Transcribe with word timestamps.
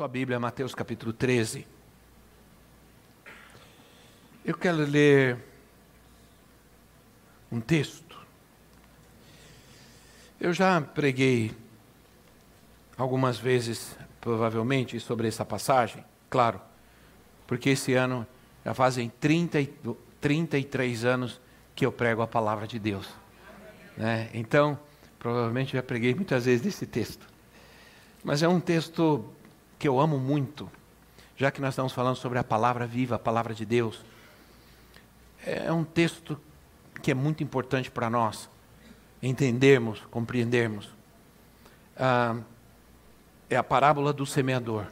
Sua 0.00 0.08
Bíblia, 0.08 0.40
Mateus 0.40 0.74
capítulo 0.74 1.12
13. 1.12 1.66
Eu 4.42 4.56
quero 4.56 4.78
ler 4.78 5.36
um 7.52 7.60
texto. 7.60 8.16
Eu 10.40 10.54
já 10.54 10.80
preguei 10.80 11.52
algumas 12.96 13.36
vezes, 13.36 13.94
provavelmente, 14.22 14.98
sobre 14.98 15.28
essa 15.28 15.44
passagem, 15.44 16.02
claro, 16.30 16.58
porque 17.46 17.68
esse 17.68 17.92
ano 17.92 18.26
já 18.64 18.72
fazem 18.72 19.12
30, 19.20 19.68
33 20.18 21.04
anos 21.04 21.38
que 21.76 21.84
eu 21.84 21.92
prego 21.92 22.22
a 22.22 22.26
palavra 22.26 22.66
de 22.66 22.78
Deus. 22.78 23.06
Né? 23.98 24.30
Então, 24.32 24.78
provavelmente 25.18 25.74
já 25.74 25.82
preguei 25.82 26.14
muitas 26.14 26.46
vezes 26.46 26.62
desse 26.62 26.86
texto. 26.86 27.28
Mas 28.24 28.42
é 28.42 28.48
um 28.48 28.60
texto 28.60 29.30
que 29.80 29.88
eu 29.88 29.98
amo 29.98 30.18
muito, 30.18 30.70
já 31.38 31.50
que 31.50 31.58
nós 31.58 31.70
estamos 31.70 31.94
falando 31.94 32.16
sobre 32.16 32.38
a 32.38 32.44
palavra 32.44 32.86
viva, 32.86 33.14
a 33.16 33.18
palavra 33.18 33.54
de 33.54 33.64
Deus. 33.64 34.04
É 35.44 35.72
um 35.72 35.84
texto 35.84 36.38
que 37.02 37.10
é 37.10 37.14
muito 37.14 37.42
importante 37.42 37.90
para 37.90 38.10
nós 38.10 38.50
entendermos, 39.22 40.02
compreendermos. 40.10 40.90
Ah, 41.96 42.36
é 43.48 43.56
a 43.56 43.62
parábola 43.62 44.12
do 44.12 44.26
semeador. 44.26 44.84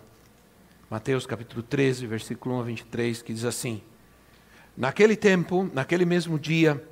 Mateus 0.88 1.26
capítulo 1.26 1.62
13, 1.62 2.06
versículo 2.06 2.54
1 2.54 2.60
a 2.60 2.62
23, 2.62 3.20
que 3.20 3.34
diz 3.34 3.44
assim: 3.44 3.82
Naquele 4.74 5.16
tempo, 5.16 5.68
naquele 5.74 6.06
mesmo 6.06 6.38
dia, 6.38 6.82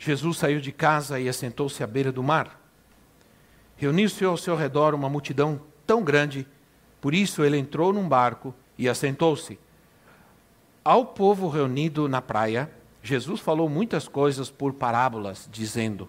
Jesus 0.00 0.36
saiu 0.36 0.60
de 0.60 0.72
casa 0.72 1.20
e 1.20 1.28
assentou-se 1.28 1.80
à 1.80 1.86
beira 1.86 2.10
do 2.10 2.24
mar. 2.24 2.60
Reuniu-se 3.76 4.24
ao 4.24 4.36
seu 4.36 4.56
redor 4.56 4.96
uma 4.96 5.08
multidão 5.08 5.60
tão 5.86 6.02
grande 6.02 6.44
por 7.02 7.14
isso 7.14 7.42
ele 7.42 7.58
entrou 7.58 7.92
num 7.92 8.08
barco 8.08 8.54
e 8.78 8.88
assentou-se. 8.88 9.58
Ao 10.84 11.04
povo 11.04 11.48
reunido 11.48 12.08
na 12.08 12.22
praia, 12.22 12.70
Jesus 13.02 13.40
falou 13.40 13.68
muitas 13.68 14.06
coisas 14.06 14.50
por 14.52 14.72
parábolas, 14.72 15.48
dizendo: 15.50 16.08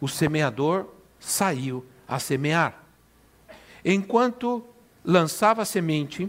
O 0.00 0.08
semeador 0.08 0.86
saiu 1.18 1.84
a 2.08 2.18
semear. 2.18 2.82
Enquanto 3.84 4.64
lançava 5.04 5.60
a 5.60 5.66
semente, 5.66 6.28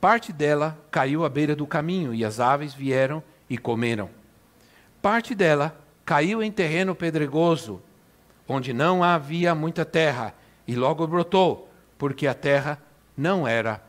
parte 0.00 0.32
dela 0.32 0.78
caiu 0.88 1.24
à 1.24 1.28
beira 1.28 1.56
do 1.56 1.66
caminho 1.66 2.14
e 2.14 2.24
as 2.24 2.38
aves 2.38 2.72
vieram 2.72 3.20
e 3.50 3.58
comeram. 3.58 4.08
Parte 5.00 5.34
dela 5.34 5.76
caiu 6.04 6.40
em 6.40 6.52
terreno 6.52 6.94
pedregoso, 6.94 7.82
onde 8.46 8.72
não 8.72 9.02
havia 9.02 9.56
muita 9.56 9.84
terra, 9.84 10.32
e 10.68 10.76
logo 10.76 11.04
brotou, 11.08 11.68
porque 11.98 12.28
a 12.28 12.34
terra 12.34 12.80
não 13.16 13.46
era 13.46 13.82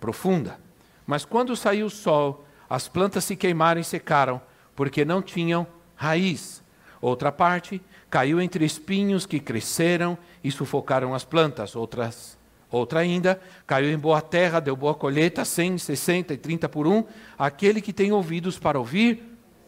profunda. 0.00 0.58
Mas 1.06 1.24
quando 1.24 1.56
saiu 1.56 1.86
o 1.86 1.90
sol, 1.90 2.46
as 2.68 2.88
plantas 2.88 3.24
se 3.24 3.36
queimaram 3.36 3.80
e 3.80 3.84
secaram, 3.84 4.40
porque 4.74 5.04
não 5.04 5.22
tinham 5.22 5.66
raiz. 5.94 6.62
Outra 7.00 7.30
parte 7.30 7.80
caiu 8.08 8.40
entre 8.40 8.64
espinhos 8.64 9.26
que 9.26 9.38
cresceram 9.38 10.16
e 10.42 10.50
sufocaram 10.50 11.14
as 11.14 11.24
plantas. 11.24 11.76
Outras, 11.76 12.38
outra 12.70 13.00
ainda 13.00 13.40
caiu 13.66 13.92
em 13.92 13.98
boa 13.98 14.20
terra, 14.20 14.60
deu 14.60 14.74
boa 14.74 14.94
colheita, 14.94 15.44
100, 15.44 15.78
60 15.78 16.34
e 16.34 16.36
30 16.36 16.68
por 16.68 16.86
um. 16.86 17.04
Aquele 17.38 17.80
que 17.80 17.92
tem 17.92 18.12
ouvidos 18.12 18.58
para 18.58 18.78
ouvir, 18.78 19.22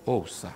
ouça. 0.04 0.54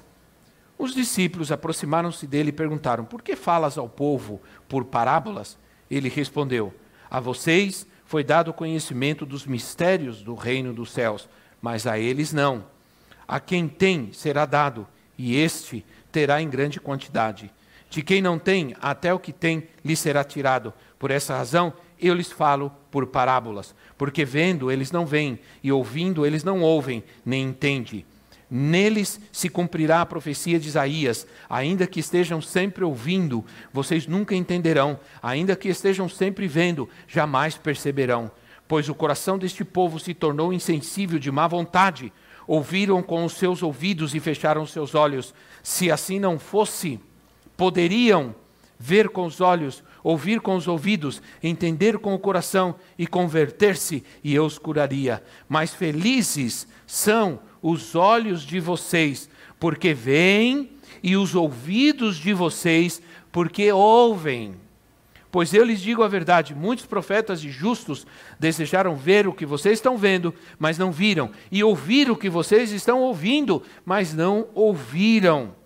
Os 0.79 0.95
discípulos 0.95 1.53
aproximaram-se 1.53 2.27
dele 2.27 2.49
e 2.49 2.53
perguntaram: 2.53 3.05
Por 3.05 3.21
que 3.21 3.37
falas 3.37 3.77
ao 3.77 3.89
povo 3.89 4.41
por 4.67 4.87
parábolas? 4.87 5.59
Ele 5.91 6.09
respondeu: 6.09 6.73
A 7.11 7.21
vocês 7.21 7.87
foi 8.11 8.25
dado 8.25 8.53
conhecimento 8.53 9.25
dos 9.25 9.47
mistérios 9.47 10.21
do 10.21 10.35
reino 10.35 10.73
dos 10.73 10.91
céus, 10.91 11.29
mas 11.63 11.87
a 11.87 11.97
eles 11.97 12.33
não. 12.33 12.65
A 13.29 13.39
quem 13.39 13.69
tem 13.69 14.13
será 14.13 14.45
dado, 14.45 14.85
e 15.17 15.37
este 15.37 15.87
terá 16.11 16.43
em 16.43 16.51
grande 16.51 16.81
quantidade. 16.81 17.53
De 17.89 18.03
quem 18.03 18.21
não 18.21 18.37
tem, 18.37 18.75
até 18.81 19.15
o 19.15 19.19
que 19.21 19.33
tem 19.33 19.69
lhe 19.85 19.95
será 19.95 20.25
tirado. 20.25 20.75
Por 20.99 21.13
essa 21.13 21.37
razão, 21.37 21.73
eu 22.01 22.13
lhes 22.13 22.33
falo 22.33 22.73
por 22.91 23.07
parábolas, 23.07 23.77
porque 23.97 24.25
vendo 24.25 24.73
eles 24.73 24.91
não 24.91 25.07
veem, 25.07 25.39
e 25.63 25.71
ouvindo 25.71 26.27
eles 26.27 26.43
não 26.43 26.63
ouvem, 26.63 27.05
nem 27.25 27.45
entendem. 27.45 28.05
Neles 28.51 29.21
se 29.31 29.49
cumprirá 29.49 30.01
a 30.01 30.07
profecia 30.07 30.59
de 30.59 30.67
Isaías. 30.67 31.27
Ainda 31.49 31.87
que 31.87 32.01
estejam 32.01 32.41
sempre 32.41 32.83
ouvindo, 32.83 33.45
vocês 33.73 34.09
nunca 34.09 34.35
entenderão. 34.35 34.99
Ainda 35.23 35.55
que 35.55 35.69
estejam 35.69 36.09
sempre 36.09 36.49
vendo, 36.49 36.89
jamais 37.07 37.57
perceberão. 37.57 38.31
Pois 38.67 38.89
o 38.89 38.95
coração 38.95 39.39
deste 39.39 39.65
povo 39.65 40.01
se 40.01 40.15
tornou 40.15 40.53
insensível 40.53 41.19
de 41.19 41.31
má 41.31 41.47
vontade. 41.47 42.13
Ouviram 42.47 43.01
com 43.03 43.25
os 43.25 43.35
seus 43.35 43.63
ouvidos 43.63 44.15
e 44.15 44.21
fecharam 44.21 44.63
os 44.63 44.73
seus 44.73 44.97
olhos. 44.97 45.33
Se 45.63 45.91
assim 45.91 46.19
não 46.19 46.37
fosse, 46.37 46.99
poderiam 47.57 48.35
ver 48.77 49.11
com 49.11 49.27
os 49.27 49.41
olhos, 49.41 49.85
ouvir 50.03 50.41
com 50.41 50.57
os 50.57 50.67
ouvidos, 50.67 51.23
entender 51.43 51.99
com 51.99 52.15
o 52.15 52.19
coração 52.19 52.75
e 52.99 53.07
converter-se, 53.07 54.03
e 54.25 54.35
eu 54.35 54.47
os 54.47 54.59
curaria. 54.59 55.23
Mas 55.47 55.75
felizes 55.75 56.67
são 56.87 57.39
os 57.63 57.95
olhos 57.95 58.43
de 58.43 58.61
vocês, 58.61 59.29
porque 59.59 59.93
veem, 59.95 60.71
e 61.03 61.17
os 61.17 61.35
ouvidos 61.35 62.17
de 62.17 62.33
vocês, 62.33 63.03
porque 63.33 63.71
ouvem. 63.73 64.55
Pois 65.31 65.55
eu 65.55 65.65
lhes 65.65 65.81
digo 65.81 66.03
a 66.03 66.09
verdade: 66.09 66.55
muitos 66.55 66.87
profetas 66.87 67.45
e 67.45 67.51
justos 67.51 68.07
desejaram 68.39 68.97
ver 68.97 69.29
o 69.29 69.33
que 69.33 69.47
vocês 69.47 69.79
estão 69.79 69.97
vendo, 69.97 70.35
mas 70.59 70.77
não 70.77 70.91
viram, 70.91 71.31
e 71.51 71.63
ouvir 71.63 72.11
o 72.11 72.17
que 72.17 72.29
vocês 72.29 72.73
estão 72.73 73.01
ouvindo, 73.01 73.63
mas 73.85 74.13
não 74.13 74.49
ouviram. 74.55 75.59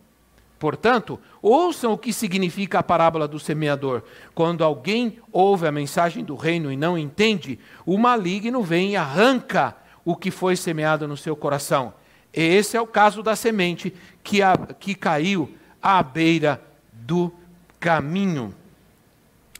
Portanto, 0.58 1.18
ouçam 1.42 1.92
o 1.92 1.98
que 1.98 2.12
significa 2.12 2.78
a 2.78 2.82
parábola 2.82 3.28
do 3.28 3.38
semeador. 3.38 4.02
Quando 4.34 4.64
alguém 4.64 5.18
ouve 5.30 5.66
a 5.66 5.72
mensagem 5.72 6.24
do 6.24 6.36
reino 6.36 6.72
e 6.72 6.76
não 6.76 6.96
entende, 6.96 7.58
o 7.84 7.98
maligno 7.98 8.62
vem 8.62 8.92
e 8.92 8.96
arranca 8.96 9.76
o 10.04 10.14
que 10.14 10.30
foi 10.30 10.56
semeado 10.56 11.08
no 11.08 11.16
seu 11.16 11.34
coração. 11.34 11.94
Esse 12.32 12.76
é 12.76 12.80
o 12.80 12.86
caso 12.86 13.22
da 13.22 13.36
semente 13.36 13.94
que, 14.22 14.42
a, 14.42 14.56
que 14.56 14.94
caiu 14.94 15.54
à 15.82 16.02
beira 16.02 16.60
do 16.92 17.32
caminho. 17.78 18.54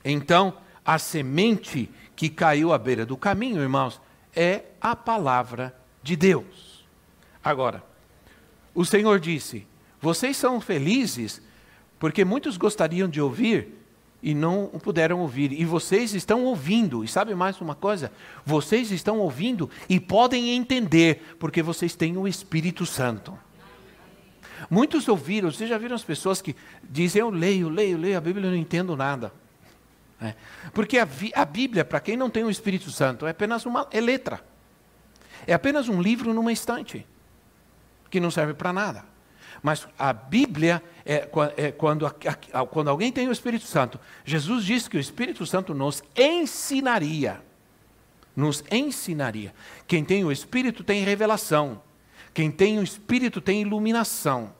Então, 0.04 0.54
a 0.84 0.98
semente 0.98 1.90
que 2.16 2.28
caiu 2.28 2.72
à 2.72 2.78
beira 2.78 3.06
do 3.06 3.16
caminho, 3.16 3.62
irmãos, 3.62 4.00
é 4.34 4.62
a 4.80 4.94
palavra 4.96 5.74
de 6.02 6.16
Deus. 6.16 6.84
Agora, 7.42 7.82
o 8.74 8.84
Senhor 8.84 9.20
disse: 9.20 9.66
Vocês 10.00 10.36
são 10.36 10.60
felizes 10.60 11.40
porque 11.98 12.24
muitos 12.24 12.56
gostariam 12.56 13.08
de 13.08 13.20
ouvir 13.20 13.83
e 14.24 14.34
não 14.34 14.68
puderam 14.82 15.20
ouvir. 15.20 15.52
E 15.52 15.66
vocês 15.66 16.14
estão 16.14 16.44
ouvindo. 16.44 17.04
E 17.04 17.08
sabe 17.08 17.34
mais 17.34 17.60
uma 17.60 17.74
coisa? 17.74 18.10
Vocês 18.42 18.90
estão 18.90 19.18
ouvindo 19.18 19.68
e 19.86 20.00
podem 20.00 20.56
entender, 20.56 21.36
porque 21.38 21.62
vocês 21.62 21.94
têm 21.94 22.16
o 22.16 22.26
Espírito 22.26 22.86
Santo. 22.86 23.38
Muitos 24.70 25.06
ouviram, 25.08 25.52
vocês 25.52 25.68
já 25.68 25.76
viram 25.76 25.94
as 25.94 26.02
pessoas 26.02 26.40
que 26.40 26.56
dizem: 26.82 27.20
Eu 27.20 27.28
leio, 27.28 27.68
leio, 27.68 27.98
leio 27.98 28.16
a 28.16 28.20
Bíblia 28.20 28.46
e 28.46 28.50
não 28.50 28.56
entendo 28.56 28.96
nada. 28.96 29.30
É. 30.18 30.34
Porque 30.72 30.96
a, 30.96 31.06
a 31.34 31.44
Bíblia, 31.44 31.84
para 31.84 32.00
quem 32.00 32.16
não 32.16 32.30
tem 32.30 32.44
o 32.44 32.50
Espírito 32.50 32.90
Santo, 32.90 33.26
é 33.26 33.30
apenas 33.30 33.66
uma 33.66 33.86
é 33.90 34.00
letra. 34.00 34.42
É 35.46 35.52
apenas 35.52 35.86
um 35.86 36.00
livro 36.00 36.32
numa 36.32 36.50
estante, 36.50 37.06
que 38.08 38.18
não 38.18 38.30
serve 38.30 38.54
para 38.54 38.72
nada. 38.72 39.04
Mas 39.64 39.88
a 39.98 40.12
Bíblia 40.12 40.82
é, 41.06 41.26
é 41.56 41.72
quando, 41.72 42.04
quando 42.70 42.90
alguém 42.90 43.10
tem 43.10 43.26
o 43.26 43.32
Espírito 43.32 43.64
Santo. 43.64 43.98
Jesus 44.22 44.62
disse 44.62 44.90
que 44.90 44.98
o 44.98 45.00
Espírito 45.00 45.46
Santo 45.46 45.72
nos 45.72 46.02
ensinaria. 46.14 47.40
Nos 48.36 48.62
ensinaria. 48.70 49.54
Quem 49.86 50.04
tem 50.04 50.22
o 50.22 50.30
Espírito 50.30 50.84
tem 50.84 51.02
revelação. 51.02 51.80
Quem 52.34 52.50
tem 52.50 52.78
o 52.78 52.82
Espírito 52.82 53.40
tem 53.40 53.62
iluminação. 53.62 54.52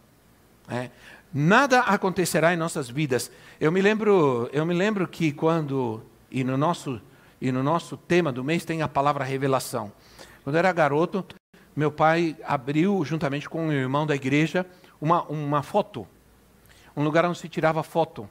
É. 0.71 0.89
nada 1.35 1.81
acontecerá 1.81 2.55
em 2.55 2.57
nossas 2.57 2.89
vidas. 2.89 3.31
Eu 3.61 3.71
me 3.71 3.83
lembro, 3.83 4.49
eu 4.55 4.65
me 4.65 4.73
lembro 4.73 5.07
que 5.07 5.33
quando 5.33 6.03
e 6.31 6.43
no 6.43 6.57
nosso 6.57 6.99
e 7.39 7.53
no 7.53 7.63
nosso 7.63 7.99
tema 7.99 8.33
do 8.33 8.43
mês 8.43 8.65
tem 8.65 8.81
a 8.81 8.89
palavra 8.89 9.23
revelação. 9.23 9.93
Quando 10.43 10.57
eu 10.57 10.61
era 10.61 10.73
garoto, 10.73 11.23
meu 11.77 11.93
pai 11.93 12.35
abriu 12.43 13.05
juntamente 13.05 13.51
com 13.51 13.69
o 13.69 13.73
irmão 13.73 14.07
da 14.07 14.15
igreja 14.15 14.65
uma 15.01 15.23
uma 15.25 15.63
foto, 15.63 16.07
um 16.97 17.03
lugar 17.03 17.25
onde 17.25 17.39
se 17.39 17.49
tirava 17.49 17.83
foto. 17.83 18.29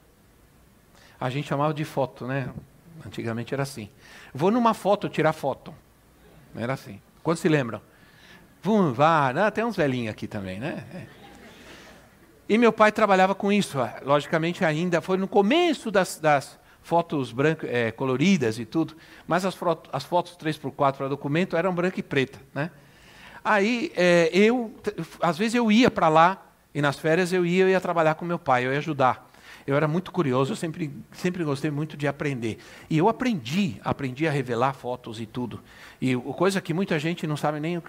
A 1.20 1.30
gente 1.30 1.48
chamava 1.48 1.74
de 1.74 1.86
foto, 1.86 2.26
né? 2.26 2.52
Antigamente 3.06 3.54
era 3.54 3.64
assim. 3.64 3.90
Vou 4.34 4.52
numa 4.52 4.74
foto 4.74 5.10
tirar 5.10 5.34
foto. 5.34 5.74
Era 6.56 6.74
assim. 6.74 7.02
Quando 7.22 7.38
se 7.38 7.48
lembram? 7.48 7.82
Vamos, 8.62 8.96
vá. 8.96 9.30
Ah, 9.30 9.52
tem 9.52 9.64
uns 9.64 9.76
velhinhos 9.76 10.12
aqui 10.12 10.28
também, 10.28 10.60
né? 10.60 10.86
É. 10.94 11.24
E 12.48 12.58
meu 12.58 12.74
pai 12.74 12.92
trabalhava 12.92 13.34
com 13.34 13.52
isso, 13.52 13.80
ah, 13.80 14.02
logicamente 14.04 14.66
ainda 14.66 15.00
foi 15.02 15.18
no 15.18 15.28
começo 15.28 15.90
das, 15.90 16.20
das 16.20 16.60
fotos 16.82 17.32
branco, 17.32 17.66
é, 17.66 17.92
coloridas 17.92 18.60
e 18.60 18.66
tudo, 18.66 18.98
mas 19.26 19.46
as, 19.46 19.56
fotos, 19.56 19.90
as 19.94 20.04
fotos 20.04 20.38
3x4 20.38 20.98
para 20.98 21.08
documento 21.08 21.56
eram 21.56 21.74
branca 21.74 22.00
e 22.00 22.04
preta. 22.04 22.40
Né? 22.54 22.70
Aí 23.44 23.92
é, 23.96 24.30
eu, 24.34 24.76
às 25.22 25.38
vezes 25.38 25.56
eu 25.56 25.72
ia 25.72 25.90
para 25.90 26.10
lá, 26.10 26.46
e 26.74 26.82
nas 26.82 26.98
férias 26.98 27.32
eu 27.32 27.46
ia, 27.46 27.64
eu 27.64 27.70
ia 27.70 27.82
trabalhar 27.82 28.16
com 28.16 28.26
meu 28.26 28.40
pai, 28.40 28.66
eu 28.66 28.72
ia 28.72 28.80
ajudar. 28.80 29.30
Eu 29.66 29.76
era 29.76 29.88
muito 29.88 30.12
curioso, 30.12 30.52
eu 30.52 30.56
sempre, 30.56 30.94
sempre 31.12 31.44
gostei 31.44 31.72
muito 31.72 31.96
de 31.96 32.08
aprender. 32.08 32.58
E 32.90 32.98
eu 32.98 33.08
aprendi, 33.08 33.80
aprendi 33.84 34.28
a 34.28 34.32
revelar 34.32 34.74
fotos 34.74 35.22
e 35.22 35.26
tudo. 35.26 35.62
E 36.02 36.16
coisa 36.16 36.60
que 36.60 36.74
muita 36.74 37.00
gente 37.00 37.26
não 37.26 37.38
sabe 37.38 37.60
nem 37.60 37.82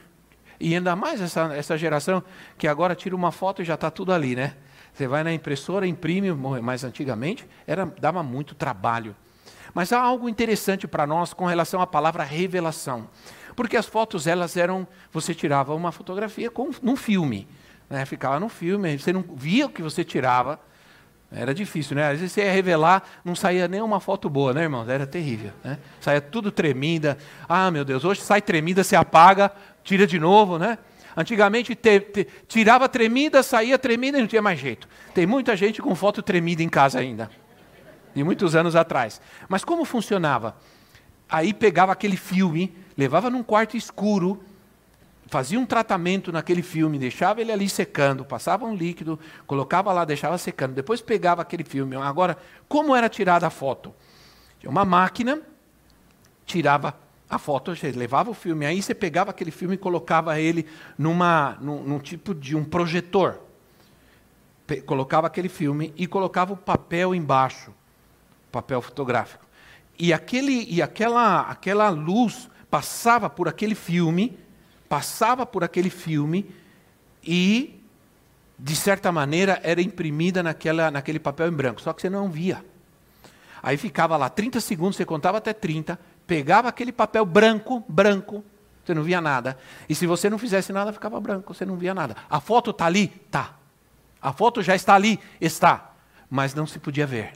e 0.61 0.75
ainda 0.75 0.95
mais 0.95 1.21
essa, 1.21 1.55
essa 1.55 1.77
geração 1.77 2.23
que 2.57 2.69
agora 2.69 2.95
tira 2.95 3.15
uma 3.15 3.33
foto 3.33 3.63
e 3.63 3.65
já 3.65 3.75
está 3.75 3.91
tudo 3.91 4.13
ali, 4.13 4.37
né? 4.37 4.55
Você 4.93 5.09
vai 5.09 5.25
na 5.25 5.33
impressora, 5.33 5.87
imprime, 5.87 6.33
mas 6.33 6.85
antigamente 6.85 7.47
era, 7.67 7.85
dava 7.85 8.23
muito 8.23 8.55
trabalho. 8.55 9.17
Mas 9.73 9.93
há 9.93 10.01
algo 10.01 10.29
interessante 10.29 10.87
para 10.87 11.07
nós 11.07 11.33
com 11.33 11.45
relação 11.45 11.81
à 11.81 11.87
palavra 11.87 12.23
revelação. 12.23 13.09
Porque 13.57 13.77
as 13.77 13.87
fotos, 13.87 14.27
elas 14.27 14.57
eram, 14.57 14.87
você 15.13 15.35
tirava 15.35 15.75
uma 15.75 15.91
fotografia 15.91 16.51
com, 16.51 16.71
num 16.81 16.95
filme. 16.95 17.49
Né? 17.89 18.05
Ficava 18.05 18.41
no 18.41 18.49
filme, 18.49 18.99
você 18.99 19.13
não 19.13 19.23
via 19.35 19.67
o 19.67 19.69
que 19.69 19.83
você 19.83 20.05
tirava. 20.05 20.61
Era 21.31 21.53
difícil, 21.53 21.97
né? 21.97 22.11
Às 22.11 22.21
vezes 22.21 22.33
você 22.33 22.45
ia 22.45 22.53
revelar, 22.53 23.03
não 23.25 23.35
saía 23.35 23.67
nenhuma 23.67 23.99
foto 23.99 24.31
boa, 24.31 24.53
né, 24.53 24.63
irmãos? 24.63 24.89
Era 24.89 25.05
terrível, 25.05 25.51
né? 25.65 25.79
Saía 26.01 26.21
tudo 26.21 26.53
tremida. 26.53 27.19
Ah, 27.49 27.71
meu 27.73 27.85
Deus, 27.85 28.05
hoje 28.05 28.21
sai 28.21 28.41
tremida, 28.41 28.85
você 28.85 28.95
apaga, 28.95 29.51
tira 29.83 30.07
de 30.07 30.19
novo, 30.19 30.59
né? 30.59 30.79
Antigamente 31.17 31.75
te, 31.75 32.01
te, 32.01 32.29
tirava 32.47 32.89
tremida, 32.89 33.43
saía 33.43 33.79
tremida 33.79 34.19
e 34.19 34.21
não 34.21 34.29
tinha 34.29 34.43
mais 34.43 34.61
jeito. 34.61 34.89
Tem 35.13 35.27
muita 35.27 35.57
gente 35.57 35.83
com 35.83 35.95
foto 35.95 36.23
tremida 36.23 36.63
em 36.63 36.69
casa 36.69 37.01
ainda, 37.01 37.31
de 38.15 38.23
muitos 38.23 38.55
anos 38.55 38.77
atrás. 38.77 39.21
Mas 39.49 39.65
como 39.65 39.85
funcionava? 39.85 40.57
Aí 41.29 41.53
pegava 41.53 41.93
aquele 41.93 42.17
filme, 42.17 42.77
levava 42.97 43.31
num 43.31 43.43
quarto 43.43 43.77
escuro, 43.77 44.43
fazia 45.27 45.59
um 45.59 45.67
tratamento 45.67 46.31
naquele 46.31 46.63
filme, 46.63 46.99
deixava 46.99 47.41
ele 47.41 47.53
ali 47.53 47.69
secando, 47.69 48.25
passava 48.25 48.65
um 48.65 48.75
líquido, 48.75 49.19
colocava 49.47 49.93
lá, 49.93 50.05
deixava 50.05 50.39
secando, 50.39 50.75
depois 50.75 51.01
pegava 51.01 51.43
aquele 51.43 51.65
filme. 51.65 51.97
Agora, 51.97 52.37
como 52.69 52.95
era 52.95 53.09
tirada 53.09 53.47
a 53.47 53.51
foto? 53.51 53.95
Tinha 54.59 54.71
uma 54.71 54.85
máquina, 54.85 55.41
tirava 56.45 56.95
a 57.29 57.39
foto, 57.39 57.73
levava 57.95 58.31
o 58.31 58.35
filme, 58.35 58.67
aí 58.67 58.81
você 58.81 58.95
pegava 58.95 59.31
aquele 59.31 59.51
filme 59.51 59.75
e 59.75 59.79
colocava 59.79 60.39
ele 60.39 60.67
numa, 60.97 61.57
num, 61.61 61.83
num 61.83 61.99
tipo 61.99 62.35
de 62.35 62.55
um 62.55 62.65
projetor. 62.65 63.41
Pe 64.67 64.81
colocava 64.81 65.27
aquele 65.27 65.49
filme 65.49 65.93
e 65.97 66.07
colocava 66.07 66.53
o 66.53 66.57
papel 66.57 67.15
embaixo, 67.15 67.75
papel 68.53 68.81
fotográfico. 68.81 69.45
E, 69.99 70.13
aquele, 70.13 70.67
e 70.69 70.83
aquela, 70.83 71.43
aquela 71.43 71.89
luz 71.89 72.49
passava 72.71 73.31
por 73.31 73.49
aquele 73.49 73.75
filme, 73.75 74.39
passava 74.89 75.45
por 75.45 75.65
aquele 75.65 75.91
filme 75.91 76.51
e, 77.23 77.81
de 78.59 78.77
certa 78.77 79.11
maneira, 79.11 79.61
era 79.63 79.81
imprimida 79.81 80.43
naquela, 80.43 80.91
naquele 80.91 81.19
papel 81.19 81.49
em 81.49 81.53
branco, 81.53 81.81
só 81.81 81.93
que 81.93 82.03
você 82.03 82.11
não 82.11 82.31
via. 82.31 82.65
Aí 83.63 83.77
ficava 83.77 84.17
lá 84.17 84.29
30 84.29 84.61
segundos, 84.61 84.97
você 84.97 85.05
contava 85.05 85.39
até 85.39 85.53
30, 85.53 85.99
pegava 86.27 86.69
aquele 86.69 86.93
papel 86.93 87.25
branco, 87.25 87.83
branco, 87.89 88.45
você 88.85 88.93
não 88.93 89.03
via 89.03 89.21
nada. 89.21 89.57
E 89.89 89.95
se 89.95 90.07
você 90.07 90.29
não 90.29 90.39
fizesse 90.39 90.73
nada, 90.73 90.93
ficava 90.93 91.19
branco, 91.19 91.55
você 91.55 91.65
não 91.65 91.77
via 91.77 91.95
nada. 91.95 92.15
A 92.29 92.41
foto 92.41 92.71
está 92.71 92.85
ali? 92.85 93.09
Tá. 93.31 93.55
A 94.21 94.33
foto 94.33 94.63
já 94.63 94.75
está 94.75 94.95
ali? 94.95 95.19
Está. 95.41 95.93
Mas 96.29 96.55
não 96.55 96.67
se 96.67 96.79
podia 96.79 97.07
ver. 97.07 97.33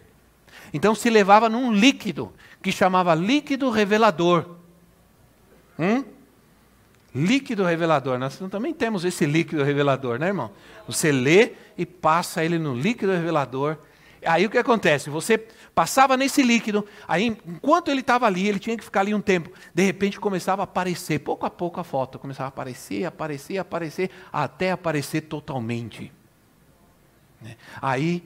Então 0.73 0.95
se 0.95 1.09
levava 1.09 1.49
num 1.49 1.73
líquido, 1.73 2.33
que 2.62 2.71
chamava 2.71 3.15
líquido 3.15 3.71
revelador. 3.71 4.56
Hum? 5.79 6.05
Líquido 7.15 7.65
revelador. 7.65 8.19
Nós 8.19 8.39
também 8.51 8.75
temos 8.75 9.05
esse 9.05 9.25
líquido 9.25 9.63
revelador, 9.65 10.19
né, 10.19 10.29
irmão? 10.29 10.51
Você 10.87 11.11
lê 11.11 11.53
e 11.77 11.87
passa 11.87 12.45
ele 12.45 12.59
no 12.59 12.75
líquido 12.75 13.13
revelador. 13.13 13.79
Aí 14.25 14.45
o 14.45 14.51
que 14.51 14.59
acontece? 14.59 15.11
Você 15.11 15.39
passava 15.75 16.17
nesse 16.17 16.43
líquido, 16.43 16.85
aí 17.07 17.27
enquanto 17.27 17.89
ele 17.89 18.01
estava 18.01 18.27
ali, 18.27 18.49
ele 18.49 18.59
tinha 18.59 18.77
que 18.77 18.85
ficar 18.85 19.01
ali 19.01 19.15
um 19.15 19.21
tempo. 19.21 19.51
De 19.73 19.83
repente 19.85 20.19
começava 20.19 20.63
a 20.63 20.65
aparecer, 20.65 21.21
pouco 21.21 21.47
a 21.47 21.51
pouco 21.51 21.79
a 21.79 21.85
foto 21.85 22.19
começava 22.19 22.47
a 22.47 22.49
aparecer, 22.49 23.05
aparecer, 23.05 23.59
aparecer, 23.59 24.11
até 24.33 24.73
aparecer 24.73 25.23
totalmente. 25.23 26.13
Né? 27.41 27.57
Aí, 27.81 28.25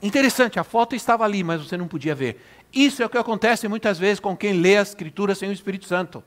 interessante, 0.00 0.60
a 0.60 0.64
foto 0.64 0.94
estava 0.94 1.24
ali, 1.24 1.42
mas 1.42 1.60
você 1.60 1.76
não 1.76 1.88
podia 1.88 2.14
ver. 2.14 2.40
Isso 2.72 3.02
é 3.02 3.06
o 3.06 3.10
que 3.10 3.18
acontece 3.18 3.66
muitas 3.68 3.98
vezes 3.98 4.20
com 4.20 4.36
quem 4.36 4.54
lê 4.54 4.78
a 4.78 4.82
Escritura 4.82 5.34
sem 5.34 5.48
o 5.48 5.52
Espírito 5.52 5.86
Santo. 5.86 6.22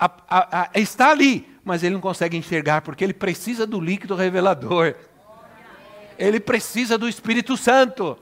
A, 0.00 0.10
a, 0.28 0.62
a, 0.62 0.70
está 0.80 1.10
ali, 1.10 1.46
mas 1.62 1.82
ele 1.82 1.92
não 1.92 2.00
consegue 2.00 2.34
enxergar 2.34 2.80
porque 2.80 3.04
ele 3.04 3.12
precisa 3.12 3.66
do 3.66 3.78
líquido 3.78 4.14
revelador. 4.14 4.94
Ele 6.18 6.40
precisa 6.40 6.96
do 6.96 7.06
Espírito 7.06 7.54
Santo. 7.56 8.18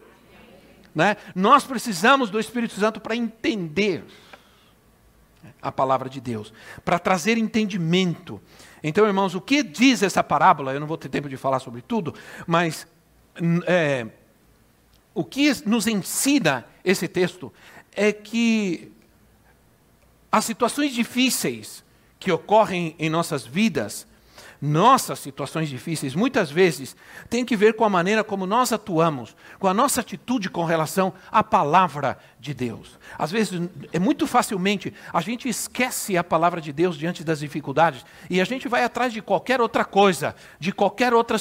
Né? 0.95 1.17
Nós 1.35 1.63
precisamos 1.63 2.31
do 2.31 2.41
Espírito 2.41 2.75
Santo 2.75 3.01
para 3.01 3.15
entender 3.15 4.05
a 5.63 5.71
palavra 5.71 6.09
de 6.09 6.21
Deus, 6.21 6.53
para 6.85 6.99
trazer 6.99 7.39
entendimento. 7.39 8.41
Então, 8.83 9.07
irmãos, 9.07 9.35
o 9.37 9.41
que 9.41 9.63
diz 9.63 10.03
essa 10.03 10.23
parábola? 10.23 10.73
Eu 10.73 10.81
não 10.81 10.87
vou 10.87 10.99
ter 10.99 11.09
tempo 11.09 11.29
de 11.29 11.37
falar 11.37 11.61
sobre 11.61 11.81
tudo, 11.81 12.13
mas 12.47 12.87
é, 13.67 14.07
o 15.15 15.25
que 15.25 15.53
nos 15.67 15.87
ensina 15.87 16.64
esse 16.85 17.07
texto 17.07 17.52
é 17.93 18.12
que 18.12 18.93
as 20.30 20.44
situações 20.44 20.92
difíceis 20.92 21.85
que 22.18 22.32
ocorrem 22.32 22.94
em 22.99 23.08
nossas 23.08 23.47
vidas 23.47 24.06
nossas 24.61 25.20
situações 25.20 25.68
difíceis, 25.68 26.14
muitas 26.14 26.50
vezes, 26.50 26.97
têm 27.30 27.44
que 27.44 27.56
ver 27.56 27.75
com 27.75 27.85
a 27.85 27.88
maneira 27.88 28.25
como 28.25 28.47
nós 28.47 28.73
atuamos, 28.73 29.37
com 29.58 29.68
a 29.68 29.75
nossa 29.75 30.00
atitude 30.00 30.50
com 30.50 30.64
relação 30.64 31.12
à 31.30 31.44
palavra 31.44 32.18
de 32.40 32.52
Deus. 32.52 32.99
Às 33.16 33.30
vezes, 33.30 33.68
é 33.92 33.99
muito 33.99 34.26
facilmente, 34.26 34.92
a 35.12 35.20
gente 35.20 35.49
esquece 35.49 36.16
a 36.16 36.25
palavra 36.25 36.61
de 36.61 36.73
Deus 36.73 36.99
diante 36.99 37.23
das 37.23 37.40
dificuldades 37.40 38.04
e 38.28 38.40
a 38.40 38.44
gente 38.44 38.68
vai 38.68 38.82
atrás 38.82 39.12
de 39.12 39.23
qualquer 39.23 39.61
outra 39.61 39.85
coisa, 39.85 40.35
de 40.58 40.73
qualquer, 40.73 41.14
outra, 41.14 41.37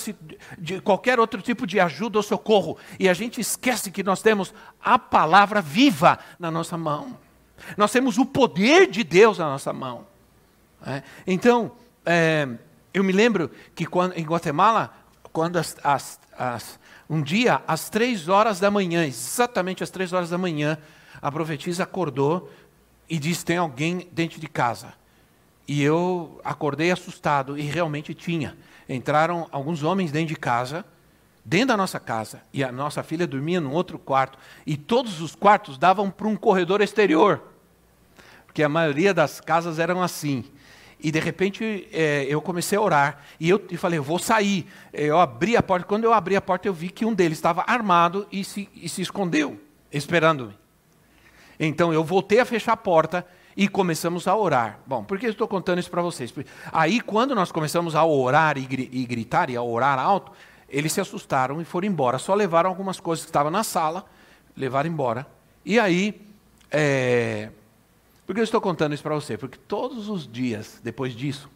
de 0.58 0.80
qualquer 0.82 1.20
outro 1.20 1.42
tipo 1.42 1.66
de 1.66 1.80
ajuda 1.80 2.20
ou 2.20 2.24
socorro, 2.24 2.78
e 3.00 3.10
a 3.10 3.14
gente 3.14 3.42
esquece 3.42 3.92
que 3.92 4.04
nós 4.04 4.22
temos 4.22 4.54
a 4.84 5.00
palavra 5.00 5.62
viva 5.62 6.20
na 6.40 6.52
nossa 6.52 6.78
mão. 6.78 7.27
Nós 7.76 7.92
temos 7.92 8.18
o 8.18 8.26
poder 8.26 8.90
de 8.90 9.04
Deus 9.04 9.38
na 9.38 9.46
nossa 9.46 9.74
mão. 9.74 10.06
É? 10.86 11.02
Então, 11.26 11.72
é, 12.06 12.48
eu 12.94 13.04
me 13.04 13.12
lembro 13.12 13.52
que 13.76 13.86
quando, 13.86 14.14
em 14.14 14.24
Guatemala, 14.24 14.94
quando 15.32 15.58
as, 15.58 15.76
as, 15.84 16.20
as, 16.38 16.80
um 17.10 17.22
dia, 17.22 17.62
às 17.68 17.90
três 17.90 18.28
horas 18.28 18.60
da 18.60 18.72
manhã, 18.72 19.06
exatamente 19.06 19.84
às 19.84 19.90
três 19.90 20.14
horas 20.14 20.30
da 20.30 20.38
manhã, 20.38 20.78
a 21.22 21.32
profetisa 21.32 21.84
acordou 21.84 22.52
e 23.10 23.18
disse: 23.20 23.46
Tem 23.46 23.58
alguém 23.58 24.08
dentro 24.12 24.40
de 24.40 24.48
casa. 24.48 24.94
E 25.68 25.84
eu 25.84 26.40
acordei 26.44 26.92
assustado, 26.92 27.58
e 27.58 27.64
realmente 27.64 28.14
tinha. 28.14 28.58
Entraram 28.88 29.48
alguns 29.52 29.84
homens 29.84 30.12
dentro 30.12 30.30
de 30.30 30.36
casa, 30.38 30.86
dentro 31.48 31.70
da 31.70 31.78
nossa 31.78 31.98
casa, 31.98 32.42
e 32.52 32.62
a 32.62 32.74
nossa 32.74 33.02
filha 33.02 33.26
dormia 33.26 33.62
num 33.62 33.72
outro 33.72 33.98
quarto, 33.98 34.38
e 34.66 34.76
todos 34.76 35.22
os 35.22 35.34
quartos 35.34 35.78
davam 35.78 36.12
para 36.12 36.28
um 36.28 36.36
corredor 36.36 36.82
exterior, 36.82 37.42
porque 38.46 38.62
a 38.62 38.68
maioria 38.68 39.14
das 39.14 39.40
casas 39.40 39.80
eram 39.80 40.04
assim. 40.04 40.44
E 41.00 41.10
de 41.10 41.20
repente 41.20 41.88
é, 41.94 42.26
eu 42.28 42.42
comecei 42.42 42.78
a 42.78 42.82
orar. 42.82 43.22
E 43.40 43.48
eu 43.48 43.64
e 43.70 43.78
falei, 43.78 44.00
eu 44.00 44.04
vou 44.04 44.18
sair. 44.18 44.66
Eu 44.92 45.20
abri 45.20 45.56
a 45.56 45.62
porta. 45.62 45.86
Quando 45.86 46.06
eu 46.06 46.12
abri 46.12 46.36
a 46.36 46.42
porta, 46.42 46.68
eu 46.68 46.74
vi 46.74 46.90
que 46.90 47.06
um 47.06 47.14
deles 47.14 47.38
estava 47.38 47.64
armado 47.68 48.26
e 48.32 48.44
se, 48.44 48.68
e 48.74 48.90
se 48.90 49.04
escondeu, 49.04 49.62
esperando-me. 49.92 50.58
Então 51.60 51.94
eu 51.94 52.04
voltei 52.04 52.40
a 52.40 52.46
fechar 52.46 52.74
a 52.74 52.78
porta 52.78 53.24
e 53.56 53.68
começamos 53.68 54.28
a 54.28 54.36
orar. 54.36 54.80
Bom, 54.88 55.04
por 55.04 55.20
que 55.20 55.28
eu 55.28 55.32
estou 55.32 55.48
contando 55.48 55.78
isso 55.78 55.92
para 55.92 56.02
vocês? 56.02 56.34
Aí, 56.72 57.00
quando 57.00 57.36
nós 57.36 57.52
começamos 57.52 57.96
a 57.96 58.04
orar 58.04 58.58
e, 58.58 58.68
e 58.92 59.06
gritar 59.06 59.52
e 59.52 59.56
a 59.56 59.62
orar 59.62 60.00
alto, 60.00 60.32
eles 60.70 60.92
se 60.92 61.02
assustaram 61.02 61.62
e 61.62 61.66
foram 61.66 61.88
embora. 61.88 62.20
Só 62.20 62.34
levaram 62.34 62.70
algumas 62.70 63.00
coisas 63.00 63.24
que 63.24 63.30
estavam 63.30 63.52
na 63.52 63.64
sala, 63.64 64.06
levaram 64.56 64.90
embora. 64.90 65.26
E 65.66 65.80
aí, 65.80 66.22
é... 66.70 67.52
por 68.26 68.34
que 68.34 68.42
eu 68.42 68.44
estou 68.44 68.60
contando 68.60 68.94
isso 68.94 69.04
para 69.04 69.16
você? 69.16 69.38
Porque 69.38 69.58
todos 69.68 70.10
os 70.10 70.28
dias, 70.28 70.80
depois 70.84 71.14
disso, 71.14 71.50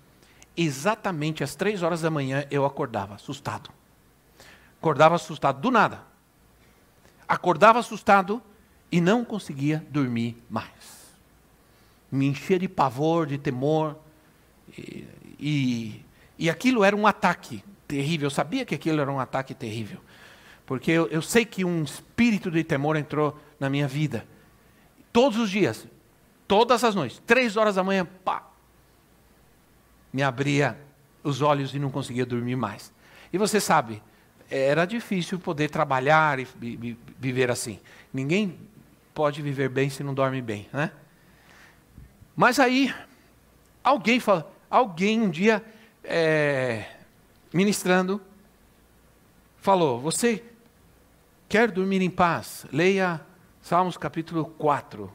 exatamente 0.56 1.44
às 1.44 1.56
três 1.56 1.84
horas 1.84 2.02
da 2.02 2.10
manhã, 2.10 2.46
eu 2.50 2.66
acordava 2.66 3.16
assustado. 3.16 3.70
Acordava 4.80 5.16
assustado 5.16 5.60
do 5.60 5.70
nada. 5.70 6.02
Acordava 7.28 7.80
assustado 7.80 8.42
e 8.92 9.00
não 9.00 9.24
conseguia 9.24 9.86
dormir 9.90 10.42
mais. 10.50 11.12
Me 12.12 12.28
enchia 12.28 12.60
de 12.60 12.68
pavor, 12.68 13.26
de 13.26 13.38
temor. 13.38 13.98
E, 14.78 15.08
e, 15.40 16.06
e 16.38 16.50
aquilo 16.50 16.84
era 16.84 16.96
um 16.96 17.08
ataque 17.08 17.64
terrível. 17.92 18.28
Eu 18.28 18.32
sabia 18.32 18.66
que 18.66 18.74
aquilo 18.74 19.02
era 19.02 19.12
um 19.12 19.20
ataque 19.20 19.54
terrível. 19.54 20.00
Porque 20.66 20.90
eu, 20.90 21.08
eu 21.08 21.22
sei 21.22 21.44
que 21.44 21.66
um 21.66 21.84
espírito 21.84 22.50
de 22.50 22.64
temor 22.64 22.96
entrou 22.96 23.38
na 23.60 23.70
minha 23.70 23.88
vida. 23.88 24.26
Todos 25.12 25.38
os 25.38 25.50
dias, 25.50 25.86
todas 26.48 26.86
as 26.86 26.96
noites, 26.96 27.22
três 27.28 27.58
horas 27.58 27.76
da 27.76 27.84
manhã, 27.84 28.08
pá, 28.24 28.48
me 30.14 30.24
abria 30.24 30.78
os 31.22 31.42
olhos 31.42 31.76
e 31.76 31.80
não 31.80 31.92
conseguia 31.92 32.26
dormir 32.26 32.56
mais. 32.56 32.94
E 33.34 33.38
você 33.38 33.60
sabe, 33.60 34.02
era 34.50 34.86
difícil 34.86 35.38
poder 35.38 35.70
trabalhar 35.70 36.40
e 36.40 36.48
viver 37.20 37.52
assim. 37.52 37.78
Ninguém 38.14 38.58
pode 39.14 39.42
viver 39.42 39.68
bem 39.68 39.90
se 39.90 40.02
não 40.02 40.14
dorme 40.14 40.42
bem, 40.42 40.70
né? 40.72 40.92
Mas 42.34 42.58
aí, 42.58 42.94
alguém 43.84 44.22
fala, 44.22 44.50
alguém 44.70 45.20
um 45.20 45.30
dia 45.30 45.62
é, 46.04 46.86
ministrando, 47.54 48.22
falou: 49.58 50.00
Você 50.00 50.44
quer 51.48 51.72
dormir 51.72 52.02
em 52.02 52.10
paz? 52.10 52.66
Leia 52.72 53.22
Salmos 53.62 53.96
capítulo 53.96 54.46
4, 54.46 55.12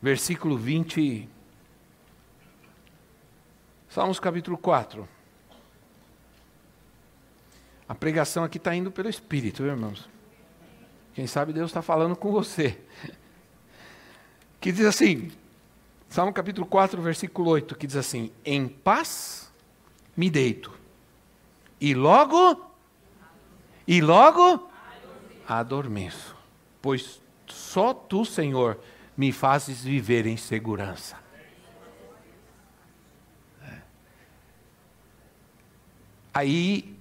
versículo 0.00 0.58
20. 0.58 1.28
Salmos 3.88 4.20
capítulo 4.20 4.58
4. 4.58 5.08
A 7.88 7.94
pregação 7.94 8.44
aqui 8.44 8.58
está 8.58 8.74
indo 8.74 8.90
pelo 8.90 9.08
Espírito, 9.08 9.62
viu, 9.62 9.72
irmãos? 9.72 10.08
Quem 11.14 11.26
sabe 11.26 11.52
Deus 11.52 11.70
está 11.70 11.82
falando 11.82 12.14
com 12.14 12.30
você. 12.30 12.78
Que 14.60 14.70
diz 14.70 14.84
assim, 14.84 15.32
Salmo 16.08 16.32
capítulo 16.32 16.66
4, 16.66 17.00
versículo 17.00 17.48
8, 17.50 17.74
que 17.74 17.86
diz 17.86 17.96
assim: 17.96 18.30
Em 18.44 18.68
paz 18.68 19.50
me 20.14 20.28
deito 20.28 20.79
e 21.80 21.94
logo, 21.94 22.60
e 23.86 24.00
logo 24.00 24.68
adormeço, 25.48 26.36
pois 26.82 27.20
só 27.46 27.94
tu, 27.94 28.24
Senhor, 28.24 28.78
me 29.16 29.32
fazes 29.32 29.82
viver 29.82 30.26
em 30.26 30.36
segurança. 30.36 31.16
É. 33.62 33.78
Aí 36.34 36.96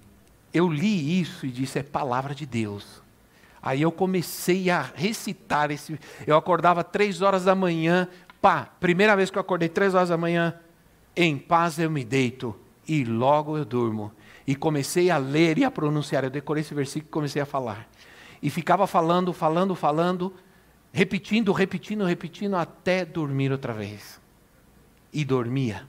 eu 0.54 0.68
li 0.68 1.20
isso 1.20 1.46
e 1.46 1.52
disse: 1.52 1.80
é 1.80 1.84
palavra 1.84 2.34
de 2.34 2.46
Deus. 2.46 3.02
Aí 3.62 3.82
eu 3.82 3.92
comecei 3.92 4.70
a 4.70 4.82
recitar 4.82 5.70
esse. 5.70 6.00
Eu 6.26 6.38
acordava 6.38 6.84
três 6.84 7.22
horas 7.22 7.44
da 7.44 7.54
manhã, 7.54 8.08
pá, 8.42 8.70
primeira 8.80 9.16
vez 9.16 9.30
que 9.30 9.38
eu 9.38 9.42
acordei 9.42 9.68
três 9.68 9.94
horas 9.94 10.10
da 10.10 10.18
manhã, 10.18 10.58
em 11.16 11.38
paz 11.38 11.78
eu 11.78 11.92
me 11.92 12.06
deito 12.06 12.56
e 12.88 13.04
logo 13.04 13.58
eu 13.58 13.66
durmo 13.66 14.12
e 14.50 14.56
comecei 14.56 15.12
a 15.12 15.18
ler 15.20 15.60
e 15.60 15.64
a 15.64 15.70
pronunciar. 15.70 16.24
Eu 16.24 16.32
decorei 16.32 16.62
esse 16.62 16.74
versículo 16.74 17.08
e 17.08 17.12
comecei 17.12 17.40
a 17.40 17.46
falar. 17.46 17.88
E 18.42 18.50
ficava 18.50 18.88
falando, 18.88 19.32
falando, 19.32 19.76
falando, 19.76 20.34
repetindo, 20.92 21.52
repetindo, 21.52 22.04
repetindo, 22.04 22.56
até 22.56 23.06
dormir 23.06 23.52
outra 23.52 23.74
vez. 23.74 24.20
E 25.14 25.24
dormia. 25.24 25.86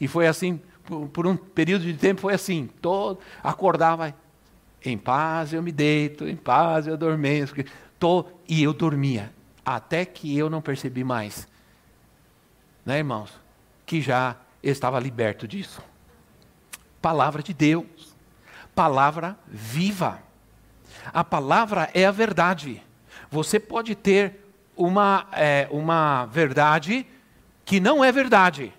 E 0.00 0.08
foi 0.08 0.26
assim, 0.26 0.62
por, 1.12 1.26
um 1.26 1.36
período 1.36 1.84
de 1.84 1.92
tempo, 1.92 2.22
foi 2.22 2.32
assim. 2.32 2.70
Todo, 2.80 3.18
acordava, 3.44 4.14
em 4.82 4.96
paz 4.96 5.52
eu 5.52 5.62
me 5.62 5.70
deito, 5.70 6.26
em 6.26 6.36
paz 6.36 6.86
eu 6.86 6.94
adormeço. 6.94 7.54
Tô, 7.98 8.24
e 8.48 8.62
eu 8.62 8.72
dormia. 8.72 9.30
Até 9.62 10.06
que 10.06 10.34
eu 10.34 10.48
não 10.48 10.62
percebi 10.62 11.04
mais. 11.04 11.46
Né, 12.86 12.96
irmãos? 12.96 13.38
Que 13.84 14.00
já 14.00 14.36
estava 14.62 14.98
liberto 14.98 15.46
disso 15.46 15.82
palavra 17.00 17.42
de 17.42 17.52
Deus, 17.54 18.16
palavra 18.74 19.36
viva. 19.46 20.22
A 21.12 21.24
palavra 21.24 21.90
é 21.94 22.04
a 22.04 22.10
verdade. 22.10 22.82
Você 23.30 23.58
pode 23.58 23.94
ter 23.94 24.44
uma, 24.76 25.26
é, 25.32 25.68
uma 25.70 26.26
verdade 26.26 27.06
que 27.64 27.80
não 27.80 28.04
é 28.04 28.10
verdade, 28.10 28.72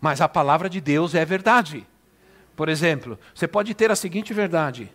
mas 0.00 0.20
a 0.20 0.28
palavra 0.28 0.68
de 0.68 0.80
Deus 0.80 1.14
é 1.14 1.24
verdade. 1.24 1.86
Por 2.54 2.68
exemplo, 2.68 3.18
você 3.34 3.46
pode 3.46 3.74
ter 3.74 3.90
a 3.90 3.96
seguinte 3.96 4.32
verdade: 4.32 4.90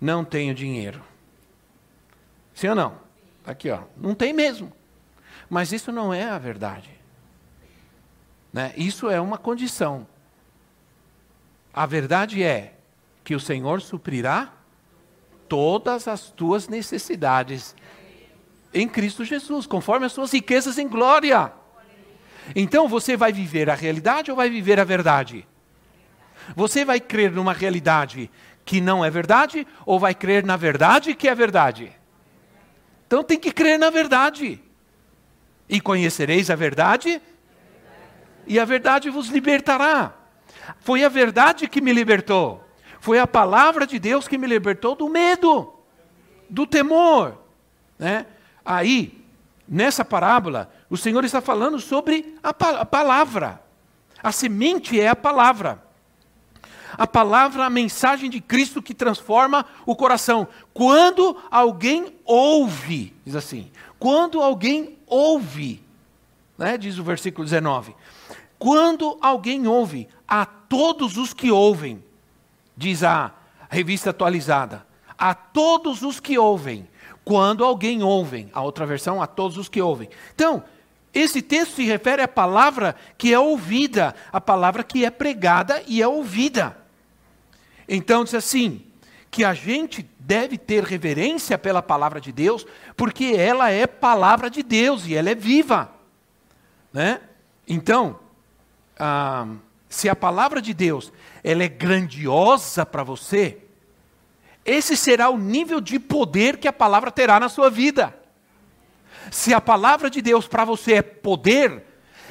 não 0.00 0.24
tenho 0.24 0.54
dinheiro. 0.54 1.02
Sim 2.54 2.68
ou 2.68 2.74
não? 2.74 2.98
Aqui, 3.46 3.70
ó, 3.70 3.80
não 3.96 4.14
tem 4.14 4.32
mesmo. 4.32 4.72
Mas 5.48 5.72
isso 5.72 5.92
não 5.92 6.12
é 6.12 6.24
a 6.24 6.38
verdade. 6.38 6.90
Né? 8.52 8.72
Isso 8.76 9.08
é 9.08 9.20
uma 9.20 9.38
condição. 9.38 10.06
A 11.76 11.84
verdade 11.84 12.42
é 12.42 12.72
que 13.22 13.34
o 13.34 13.40
Senhor 13.40 13.82
suprirá 13.82 14.50
todas 15.46 16.08
as 16.08 16.30
tuas 16.30 16.68
necessidades 16.68 17.76
em 18.72 18.88
Cristo 18.88 19.26
Jesus, 19.26 19.66
conforme 19.66 20.06
as 20.06 20.12
suas 20.12 20.32
riquezas 20.32 20.78
em 20.78 20.88
glória. 20.88 21.52
Então 22.54 22.88
você 22.88 23.14
vai 23.14 23.30
viver 23.30 23.68
a 23.68 23.74
realidade 23.74 24.30
ou 24.30 24.36
vai 24.36 24.48
viver 24.48 24.80
a 24.80 24.84
verdade? 24.84 25.46
Você 26.54 26.82
vai 26.82 26.98
crer 26.98 27.30
numa 27.30 27.52
realidade 27.52 28.30
que 28.64 28.80
não 28.80 29.04
é 29.04 29.10
verdade 29.10 29.66
ou 29.84 30.00
vai 30.00 30.14
crer 30.14 30.46
na 30.46 30.56
verdade 30.56 31.14
que 31.14 31.28
é 31.28 31.34
verdade? 31.34 31.92
Então 33.06 33.22
tem 33.22 33.38
que 33.38 33.52
crer 33.52 33.78
na 33.78 33.90
verdade. 33.90 34.62
E 35.68 35.78
conhecereis 35.78 36.48
a 36.48 36.54
verdade, 36.54 37.20
e 38.46 38.58
a 38.58 38.64
verdade 38.64 39.10
vos 39.10 39.28
libertará. 39.28 40.25
Foi 40.80 41.04
a 41.04 41.08
verdade 41.08 41.68
que 41.68 41.80
me 41.80 41.92
libertou. 41.92 42.64
Foi 43.00 43.18
a 43.18 43.26
palavra 43.26 43.86
de 43.86 43.98
Deus 43.98 44.26
que 44.26 44.38
me 44.38 44.46
libertou 44.46 44.94
do 44.94 45.08
medo, 45.08 45.72
do 46.48 46.66
temor. 46.66 47.38
Né? 47.98 48.26
Aí, 48.64 49.24
nessa 49.68 50.04
parábola, 50.04 50.70
o 50.90 50.96
Senhor 50.96 51.24
está 51.24 51.40
falando 51.40 51.78
sobre 51.78 52.36
a, 52.42 52.52
pa 52.52 52.80
a 52.80 52.84
palavra. 52.84 53.62
A 54.22 54.32
semente 54.32 55.00
é 55.00 55.08
a 55.08 55.16
palavra. 55.16 55.82
A 56.98 57.06
palavra, 57.06 57.64
a 57.64 57.70
mensagem 57.70 58.30
de 58.30 58.40
Cristo 58.40 58.82
que 58.82 58.94
transforma 58.94 59.66
o 59.84 59.94
coração. 59.94 60.48
Quando 60.72 61.36
alguém 61.50 62.16
ouve, 62.24 63.14
diz 63.24 63.36
assim, 63.36 63.70
quando 63.98 64.40
alguém 64.40 64.96
ouve, 65.06 65.82
né, 66.56 66.78
diz 66.78 66.98
o 66.98 67.04
versículo 67.04 67.44
19, 67.44 67.94
quando 68.58 69.18
alguém 69.20 69.66
ouve, 69.66 70.08
a 70.26 70.44
todos 70.46 71.16
os 71.16 71.32
que 71.32 71.50
ouvem, 71.50 72.02
diz 72.76 73.02
a 73.02 73.32
revista 73.68 74.10
atualizada, 74.10 74.86
a 75.18 75.34
todos 75.34 76.02
os 76.02 76.20
que 76.20 76.38
ouvem, 76.38 76.88
quando 77.24 77.64
alguém 77.64 78.02
ouve, 78.02 78.48
a 78.52 78.62
outra 78.62 78.86
versão, 78.86 79.20
a 79.20 79.26
todos 79.26 79.58
os 79.58 79.68
que 79.68 79.82
ouvem. 79.82 80.08
Então, 80.34 80.62
esse 81.12 81.40
texto 81.40 81.76
se 81.76 81.84
refere 81.84 82.22
à 82.22 82.28
palavra 82.28 82.94
que 83.16 83.32
é 83.32 83.38
ouvida, 83.38 84.14
a 84.32 84.40
palavra 84.40 84.84
que 84.84 85.04
é 85.04 85.10
pregada 85.10 85.82
e 85.86 86.02
é 86.02 86.06
ouvida. 86.06 86.76
Então, 87.88 88.24
diz 88.24 88.34
assim, 88.34 88.84
que 89.30 89.44
a 89.44 89.54
gente 89.54 90.08
deve 90.18 90.56
ter 90.56 90.82
reverência 90.84 91.58
pela 91.58 91.82
palavra 91.82 92.20
de 92.20 92.32
Deus, 92.32 92.66
porque 92.96 93.34
ela 93.36 93.70
é 93.70 93.86
palavra 93.86 94.48
de 94.48 94.62
Deus 94.62 95.06
e 95.06 95.14
ela 95.14 95.30
é 95.30 95.34
viva. 95.34 95.90
Né? 96.92 97.20
Então, 97.66 98.18
ah, 98.98 99.46
se 99.88 100.08
a 100.08 100.16
palavra 100.16 100.60
de 100.60 100.74
Deus 100.74 101.12
ela 101.42 101.62
é 101.62 101.68
grandiosa 101.68 102.84
para 102.84 103.02
você, 103.02 103.58
esse 104.64 104.96
será 104.96 105.30
o 105.30 105.38
nível 105.38 105.80
de 105.80 105.98
poder 105.98 106.56
que 106.56 106.66
a 106.66 106.72
palavra 106.72 107.10
terá 107.10 107.38
na 107.38 107.48
sua 107.48 107.70
vida. 107.70 108.14
Se 109.30 109.54
a 109.54 109.60
palavra 109.60 110.10
de 110.10 110.20
Deus 110.20 110.48
para 110.48 110.64
você 110.64 110.94
é 110.94 111.02
poder, 111.02 111.84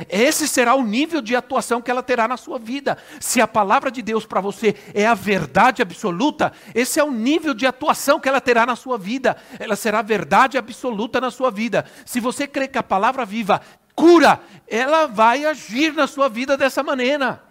esse 0.09 0.47
será 0.47 0.75
o 0.75 0.83
nível 0.83 1.21
de 1.21 1.35
atuação 1.35 1.81
que 1.81 1.89
ela 1.89 2.03
terá 2.03 2.27
na 2.27 2.35
sua 2.35 2.59
vida. 2.59 2.97
Se 3.19 3.39
a 3.39 3.47
palavra 3.47 3.89
de 3.89 4.01
Deus 4.01 4.25
para 4.25 4.41
você 4.41 4.75
é 4.93 5.07
a 5.07 5.13
verdade 5.13 5.81
absoluta, 5.81 6.51
esse 6.73 6.99
é 6.99 7.03
o 7.03 7.11
nível 7.11 7.53
de 7.53 7.65
atuação 7.65 8.19
que 8.19 8.27
ela 8.27 8.41
terá 8.41 8.65
na 8.65 8.75
sua 8.75 8.97
vida. 8.97 9.37
Ela 9.57 9.75
será 9.75 10.01
verdade 10.01 10.57
absoluta 10.57 11.21
na 11.21 11.31
sua 11.31 11.49
vida. 11.49 11.85
Se 12.05 12.19
você 12.19 12.45
crê 12.45 12.67
que 12.67 12.77
a 12.77 12.83
palavra 12.83 13.25
viva 13.25 13.61
cura, 13.95 14.41
ela 14.67 15.07
vai 15.07 15.45
agir 15.45 15.93
na 15.93 16.05
sua 16.05 16.27
vida 16.27 16.57
dessa 16.57 16.83
maneira. 16.83 17.41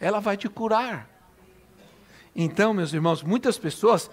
Ela 0.00 0.20
vai 0.20 0.36
te 0.36 0.48
curar. 0.48 1.08
Então, 2.34 2.74
meus 2.74 2.92
irmãos, 2.92 3.22
muitas 3.22 3.58
pessoas, 3.58 4.10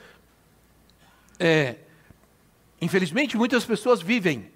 é, 1.40 1.78
infelizmente, 2.80 3.38
muitas 3.38 3.66
pessoas 3.66 4.02
vivem 4.02 4.52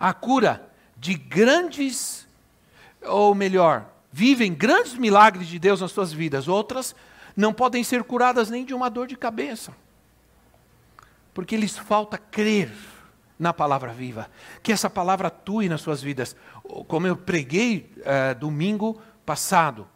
a 0.00 0.12
cura 0.12 0.68
de 0.96 1.14
grandes, 1.14 2.26
ou 3.02 3.34
melhor, 3.34 3.86
vivem 4.10 4.52
grandes 4.52 4.94
milagres 4.94 5.46
de 5.46 5.58
Deus 5.58 5.80
nas 5.80 5.92
suas 5.92 6.12
vidas. 6.12 6.48
Outras 6.48 6.96
não 7.36 7.52
podem 7.52 7.84
ser 7.84 8.02
curadas 8.02 8.50
nem 8.50 8.64
de 8.64 8.74
uma 8.74 8.88
dor 8.88 9.06
de 9.06 9.16
cabeça, 9.16 9.76
porque 11.32 11.56
lhes 11.56 11.76
falta 11.76 12.18
crer 12.18 12.72
na 13.38 13.52
palavra 13.52 13.92
viva, 13.92 14.30
que 14.62 14.72
essa 14.72 14.88
palavra 14.88 15.28
atue 15.28 15.68
nas 15.68 15.80
suas 15.80 16.02
vidas. 16.02 16.34
Como 16.86 17.06
eu 17.06 17.16
preguei 17.16 17.92
é, 18.04 18.34
domingo 18.34 19.00
passado, 19.24 19.86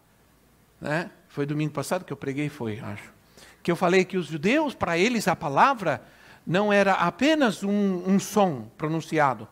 né? 0.81 1.11
Foi 1.29 1.47
domingo 1.47 1.73
passado 1.73 2.05
que 2.05 2.13
eu 2.13 2.17
preguei, 2.17 2.49
foi, 2.49 2.81
acho. 2.81 3.13
Que 3.63 3.71
eu 3.71 3.77
falei 3.77 4.05
que 4.05 4.17
os 4.17 4.27
judeus, 4.27 4.75
para 4.75 4.99
eles, 4.99 5.29
a 5.29 5.37
palavra 5.37 6.03
não 6.47 6.73
era 6.73 6.95
apenas 6.95 7.63
um, 7.63 8.03
um 8.07 8.19
som 8.19 8.69
pronunciado. 8.77 9.47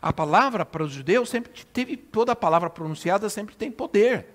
A 0.00 0.12
palavra 0.12 0.64
para 0.64 0.84
os 0.84 0.92
judeus 0.92 1.28
sempre 1.28 1.52
teve, 1.72 1.96
toda 1.96 2.32
a 2.32 2.36
palavra 2.36 2.70
pronunciada 2.70 3.28
sempre 3.28 3.56
tem 3.56 3.70
poder. 3.70 4.33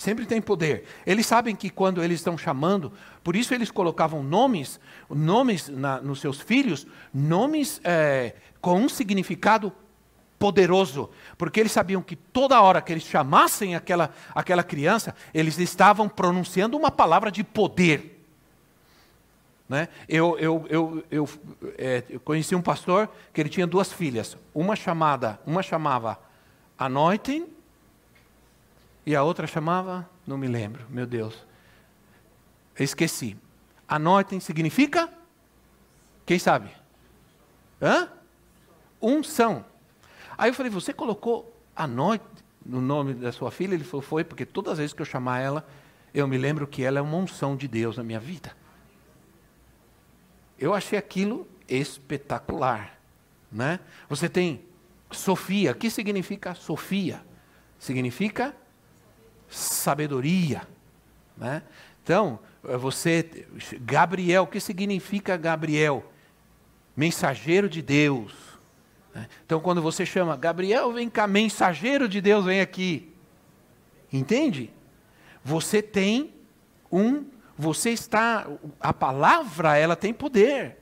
Sempre 0.00 0.24
tem 0.24 0.40
poder. 0.40 0.84
Eles 1.04 1.26
sabem 1.26 1.54
que 1.54 1.68
quando 1.68 2.02
eles 2.02 2.20
estão 2.20 2.38
chamando, 2.38 2.90
por 3.22 3.36
isso 3.36 3.52
eles 3.52 3.70
colocavam 3.70 4.22
nomes, 4.22 4.80
nomes 5.10 5.68
na, 5.68 6.00
nos 6.00 6.22
seus 6.22 6.40
filhos, 6.40 6.86
nomes 7.12 7.82
é, 7.84 8.34
com 8.62 8.80
um 8.80 8.88
significado 8.88 9.70
poderoso, 10.38 11.10
porque 11.36 11.60
eles 11.60 11.70
sabiam 11.70 12.00
que 12.00 12.16
toda 12.16 12.62
hora 12.62 12.80
que 12.80 12.90
eles 12.90 13.02
chamassem 13.02 13.76
aquela, 13.76 14.08
aquela 14.34 14.62
criança, 14.62 15.14
eles 15.34 15.58
estavam 15.58 16.08
pronunciando 16.08 16.78
uma 16.78 16.90
palavra 16.90 17.30
de 17.30 17.44
poder. 17.44 18.24
Né? 19.68 19.86
Eu, 20.08 20.38
eu, 20.38 20.66
eu, 20.70 21.04
eu, 21.10 21.28
é, 21.76 22.04
eu, 22.08 22.20
conheci 22.20 22.54
um 22.54 22.62
pastor 22.62 23.06
que 23.34 23.40
ele 23.42 23.50
tinha 23.50 23.66
duas 23.66 23.92
filhas, 23.92 24.34
uma 24.54 24.74
chamada, 24.74 25.38
uma 25.46 25.62
chamava 25.62 26.18
Anointing 26.78 27.59
e 29.04 29.16
a 29.16 29.22
outra 29.22 29.46
chamava, 29.46 30.08
não 30.26 30.36
me 30.36 30.46
lembro, 30.46 30.84
meu 30.90 31.06
Deus, 31.06 31.34
eu 32.78 32.84
esqueci. 32.84 33.36
Anointing 33.88 34.40
significa, 34.40 35.08
quem 36.24 36.38
sabe? 36.38 36.70
Hã? 37.80 38.08
Unção. 39.00 39.64
Aí 40.36 40.50
eu 40.50 40.54
falei, 40.54 40.70
você 40.70 40.92
colocou 40.92 41.54
a 41.74 41.86
noite 41.86 42.24
no 42.64 42.80
nome 42.80 43.14
da 43.14 43.32
sua 43.32 43.50
filha? 43.50 43.74
Ele 43.74 43.84
falou, 43.84 44.02
foi, 44.02 44.22
porque 44.22 44.46
todas 44.46 44.72
as 44.72 44.78
vezes 44.78 44.92
que 44.92 45.02
eu 45.02 45.06
chamar 45.06 45.40
ela, 45.40 45.66
eu 46.14 46.26
me 46.28 46.38
lembro 46.38 46.66
que 46.66 46.82
ela 46.82 46.98
é 46.98 47.02
uma 47.02 47.16
unção 47.16 47.56
de 47.56 47.66
Deus 47.66 47.96
na 47.96 48.02
minha 48.02 48.20
vida. 48.20 48.54
Eu 50.58 50.74
achei 50.74 50.98
aquilo 50.98 51.48
espetacular. 51.68 52.98
Né? 53.50 53.80
Você 54.08 54.28
tem 54.28 54.64
Sofia. 55.10 55.72
O 55.72 55.74
que 55.74 55.90
significa 55.90 56.54
Sofia? 56.54 57.22
Significa 57.78 58.54
sabedoria. 59.50 60.62
Né? 61.36 61.62
Então, 62.02 62.38
você, 62.62 63.46
Gabriel, 63.80 64.44
o 64.44 64.46
que 64.46 64.60
significa 64.60 65.36
Gabriel? 65.36 66.10
Mensageiro 66.96 67.68
de 67.68 67.82
Deus. 67.82 68.32
Né? 69.14 69.28
Então, 69.44 69.60
quando 69.60 69.82
você 69.82 70.06
chama, 70.06 70.36
Gabriel, 70.36 70.92
vem 70.92 71.08
cá, 71.08 71.26
mensageiro 71.26 72.08
de 72.08 72.20
Deus, 72.20 72.44
vem 72.44 72.60
aqui. 72.60 73.12
Entende? 74.12 74.70
Você 75.44 75.82
tem 75.82 76.34
um, 76.90 77.24
você 77.56 77.90
está, 77.90 78.46
a 78.80 78.92
palavra, 78.92 79.76
ela 79.76 79.96
tem 79.96 80.12
poder. 80.12 80.78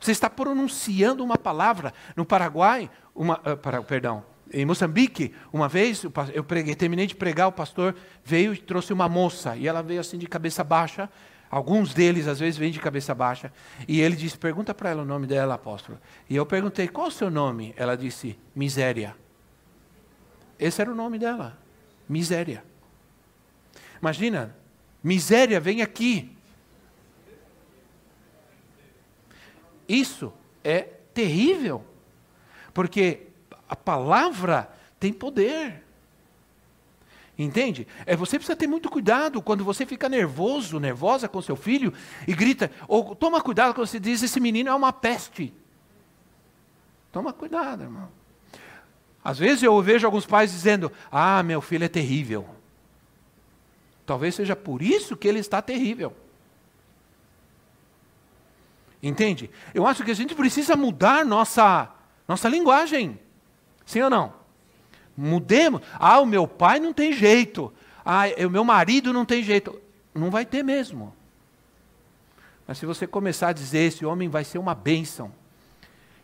Você 0.00 0.12
está 0.12 0.28
pronunciando 0.28 1.24
uma 1.24 1.36
palavra. 1.36 1.92
No 2.14 2.24
Paraguai, 2.24 2.90
uma, 3.14 3.40
uh, 3.40 3.56
para, 3.56 3.82
perdão, 3.82 4.24
em 4.52 4.64
Moçambique, 4.64 5.34
uma 5.52 5.68
vez, 5.68 6.04
eu 6.32 6.44
preguei, 6.44 6.74
terminei 6.74 7.06
de 7.06 7.14
pregar, 7.14 7.48
o 7.48 7.52
pastor 7.52 7.94
veio 8.24 8.52
e 8.54 8.56
trouxe 8.58 8.92
uma 8.92 9.08
moça, 9.08 9.56
e 9.56 9.66
ela 9.66 9.82
veio 9.82 10.00
assim 10.00 10.18
de 10.18 10.26
cabeça 10.26 10.64
baixa, 10.64 11.08
Alguns 11.50 11.94
deles, 11.94 12.26
às 12.26 12.38
vezes, 12.38 12.58
vêm 12.58 12.70
de 12.70 12.78
cabeça 12.78 13.14
baixa. 13.14 13.52
E 13.86 14.00
ele 14.00 14.14
disse: 14.14 14.36
Pergunta 14.36 14.74
para 14.74 14.90
ela 14.90 15.02
o 15.02 15.06
nome 15.06 15.26
dela, 15.26 15.54
apóstolo. 15.54 15.98
E 16.28 16.36
eu 16.36 16.44
perguntei: 16.44 16.88
Qual 16.88 17.08
o 17.08 17.10
seu 17.10 17.30
nome? 17.30 17.72
Ela 17.76 17.96
disse: 17.96 18.38
Miséria. 18.54 19.16
Esse 20.58 20.82
era 20.82 20.90
o 20.90 20.94
nome 20.94 21.18
dela. 21.18 21.58
Miséria. 22.08 22.62
Imagina, 24.00 24.54
miséria, 25.02 25.58
vem 25.58 25.80
aqui. 25.80 26.36
Isso 29.88 30.32
é 30.62 30.80
terrível. 31.14 31.82
Porque 32.74 33.27
a 33.68 33.76
palavra 33.76 34.70
tem 34.98 35.12
poder. 35.12 35.84
Entende? 37.38 37.86
É, 38.04 38.16
você 38.16 38.36
precisa 38.36 38.56
ter 38.56 38.66
muito 38.66 38.90
cuidado 38.90 39.40
quando 39.40 39.64
você 39.64 39.86
fica 39.86 40.08
nervoso, 40.08 40.80
nervosa 40.80 41.28
com 41.28 41.40
seu 41.40 41.54
filho 41.54 41.92
e 42.26 42.34
grita, 42.34 42.70
ou 42.88 43.14
toma 43.14 43.40
cuidado 43.40 43.74
quando 43.74 43.86
você 43.86 44.00
diz: 44.00 44.22
esse 44.22 44.40
menino 44.40 44.70
é 44.70 44.74
uma 44.74 44.92
peste. 44.92 45.54
Toma 47.12 47.32
cuidado, 47.32 47.84
irmão. 47.84 48.08
Às 49.22 49.38
vezes 49.38 49.62
eu 49.62 49.80
vejo 49.80 50.04
alguns 50.04 50.26
pais 50.26 50.50
dizendo: 50.50 50.90
ah, 51.12 51.40
meu 51.44 51.60
filho 51.60 51.84
é 51.84 51.88
terrível. 51.88 52.44
Talvez 54.04 54.34
seja 54.34 54.56
por 54.56 54.82
isso 54.82 55.16
que 55.16 55.28
ele 55.28 55.38
está 55.38 55.62
terrível. 55.62 56.16
Entende? 59.00 59.48
Eu 59.72 59.86
acho 59.86 60.02
que 60.02 60.10
a 60.10 60.14
gente 60.14 60.34
precisa 60.34 60.74
mudar 60.74 61.24
nossa, 61.24 61.88
nossa 62.26 62.48
linguagem. 62.48 63.18
Sim 63.88 64.02
ou 64.02 64.10
não? 64.10 64.34
Mudemos. 65.16 65.80
Ah, 65.94 66.20
o 66.20 66.26
meu 66.26 66.46
pai 66.46 66.78
não 66.78 66.92
tem 66.92 67.10
jeito. 67.10 67.72
Ah, 68.04 68.24
o 68.46 68.50
meu 68.50 68.62
marido 68.62 69.14
não 69.14 69.24
tem 69.24 69.42
jeito. 69.42 69.80
Não 70.14 70.30
vai 70.30 70.44
ter 70.44 70.62
mesmo. 70.62 71.16
Mas 72.66 72.76
se 72.76 72.84
você 72.84 73.06
começar 73.06 73.48
a 73.48 73.52
dizer, 73.54 73.78
esse 73.78 74.04
homem 74.04 74.28
vai 74.28 74.44
ser 74.44 74.58
uma 74.58 74.74
bênção. 74.74 75.32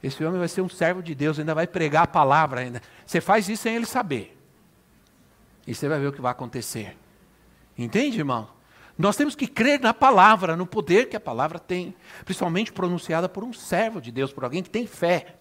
Esse 0.03 0.23
homem 0.23 0.39
vai 0.39 0.49
ser 0.49 0.61
um 0.61 0.69
servo 0.69 1.03
de 1.03 1.15
Deus, 1.15 1.39
ainda 1.39 1.55
vai 1.55 1.67
pregar 1.67 2.03
a 2.03 2.07
palavra 2.07 2.61
ainda. 2.61 2.83
Você 3.07 3.19
faz 3.19 3.49
isso 3.49 3.63
sem 3.63 3.77
ele 3.77 3.87
saber. 3.87 4.39
E 5.67 5.75
você 5.75 5.89
vai 5.89 5.99
ver 5.99 6.09
o 6.09 6.13
que 6.13 6.21
vai 6.21 6.33
acontecer. 6.33 6.95
Entende, 7.79 8.19
irmão? 8.19 8.47
Nós 8.99 9.17
temos 9.17 9.35
que 9.35 9.47
crer 9.47 9.81
na 9.81 9.95
palavra, 9.95 10.55
no 10.55 10.67
poder 10.67 11.09
que 11.09 11.17
a 11.17 11.21
palavra 11.21 11.59
tem, 11.59 11.97
principalmente 12.27 12.75
pronunciada 12.75 13.27
por 13.27 13.43
um 13.43 13.55
servo 13.55 14.03
de 14.03 14.13
Deus, 14.13 14.35
por 14.35 14.45
alguém 14.45 14.63
que 14.63 14.69
tem 14.69 14.87
fé. 14.87 15.39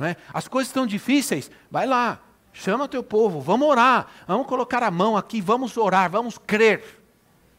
É? 0.00 0.16
As 0.32 0.48
coisas 0.48 0.68
estão 0.68 0.86
difíceis, 0.86 1.50
vai 1.70 1.86
lá, 1.86 2.20
chama 2.52 2.88
teu 2.88 3.02
povo, 3.02 3.40
vamos 3.40 3.68
orar, 3.68 4.08
vamos 4.26 4.46
colocar 4.46 4.82
a 4.82 4.90
mão 4.90 5.16
aqui, 5.16 5.40
vamos 5.40 5.76
orar, 5.76 6.10
vamos 6.10 6.38
crer. 6.38 7.00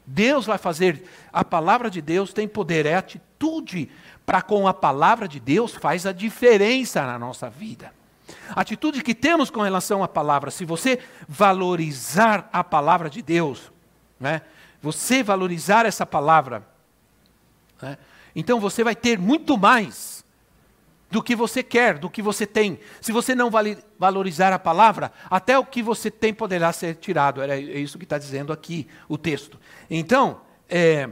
Deus 0.05 0.45
vai 0.45 0.57
fazer, 0.57 1.03
a 1.31 1.45
palavra 1.45 1.89
de 1.89 2.01
Deus 2.01 2.33
tem 2.33 2.47
poder, 2.47 2.85
é 2.85 2.95
atitude 2.95 3.89
para 4.25 4.41
com 4.41 4.67
a 4.67 4.73
palavra 4.73 5.27
de 5.27 5.39
Deus 5.39 5.73
faz 5.73 6.05
a 6.05 6.11
diferença 6.11 7.05
na 7.05 7.17
nossa 7.17 7.49
vida. 7.49 7.93
Atitude 8.49 9.01
que 9.01 9.15
temos 9.15 9.49
com 9.49 9.61
relação 9.61 10.03
à 10.03 10.07
palavra, 10.07 10.51
se 10.51 10.65
você 10.65 10.99
valorizar 11.27 12.49
a 12.51 12.63
palavra 12.63 13.09
de 13.09 13.21
Deus, 13.21 13.71
né, 14.19 14.41
você 14.81 15.23
valorizar 15.23 15.85
essa 15.85 16.05
palavra, 16.05 16.65
né, 17.81 17.97
então 18.35 18.59
você 18.59 18.83
vai 18.83 18.95
ter 18.95 19.17
muito 19.17 19.57
mais 19.57 20.12
do 21.13 21.21
que 21.21 21.35
você 21.35 21.61
quer, 21.61 21.99
do 21.99 22.09
que 22.09 22.23
você 22.23 22.47
tem. 22.47 22.79
Se 22.99 23.11
você 23.11 23.35
não 23.35 23.51
valorizar 23.99 24.51
a 24.51 24.57
palavra, 24.57 25.13
até 25.29 25.59
o 25.59 25.63
que 25.63 25.83
você 25.83 26.09
tem 26.09 26.33
poderá 26.33 26.73
ser 26.73 26.95
tirado. 26.95 27.39
É 27.43 27.59
isso 27.59 27.99
que 27.99 28.03
está 28.03 28.17
dizendo 28.17 28.51
aqui 28.51 28.87
o 29.07 29.15
texto. 29.15 29.59
Então, 29.87 30.41
é, 30.67 31.07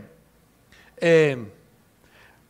é, 1.00 1.38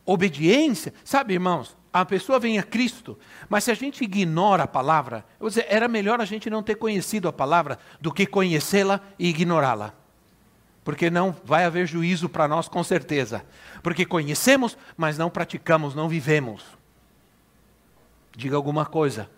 obediência, 0.06 0.94
sabe, 1.04 1.34
irmãos? 1.34 1.76
A 1.92 2.06
pessoa 2.06 2.38
vem 2.38 2.58
a 2.58 2.62
Cristo, 2.62 3.18
mas 3.50 3.64
se 3.64 3.70
a 3.70 3.74
gente 3.74 4.02
ignora 4.02 4.62
a 4.62 4.66
palavra, 4.66 5.22
dizer, 5.38 5.66
era 5.68 5.86
melhor 5.86 6.22
a 6.22 6.24
gente 6.24 6.48
não 6.48 6.62
ter 6.62 6.76
conhecido 6.76 7.28
a 7.28 7.32
palavra 7.34 7.78
do 8.00 8.10
que 8.10 8.24
conhecê-la 8.24 8.98
e 9.18 9.28
ignorá-la. 9.28 9.92
Porque 10.82 11.10
não 11.10 11.36
vai 11.44 11.66
haver 11.66 11.86
juízo 11.86 12.30
para 12.30 12.48
nós 12.48 12.66
com 12.66 12.82
certeza. 12.82 13.44
Porque 13.82 14.06
conhecemos, 14.06 14.78
mas 14.96 15.18
não 15.18 15.28
praticamos, 15.28 15.94
não 15.94 16.08
vivemos. 16.08 16.80
Diga 18.36 18.56
alguma 18.56 18.86
coisa. 18.86 19.30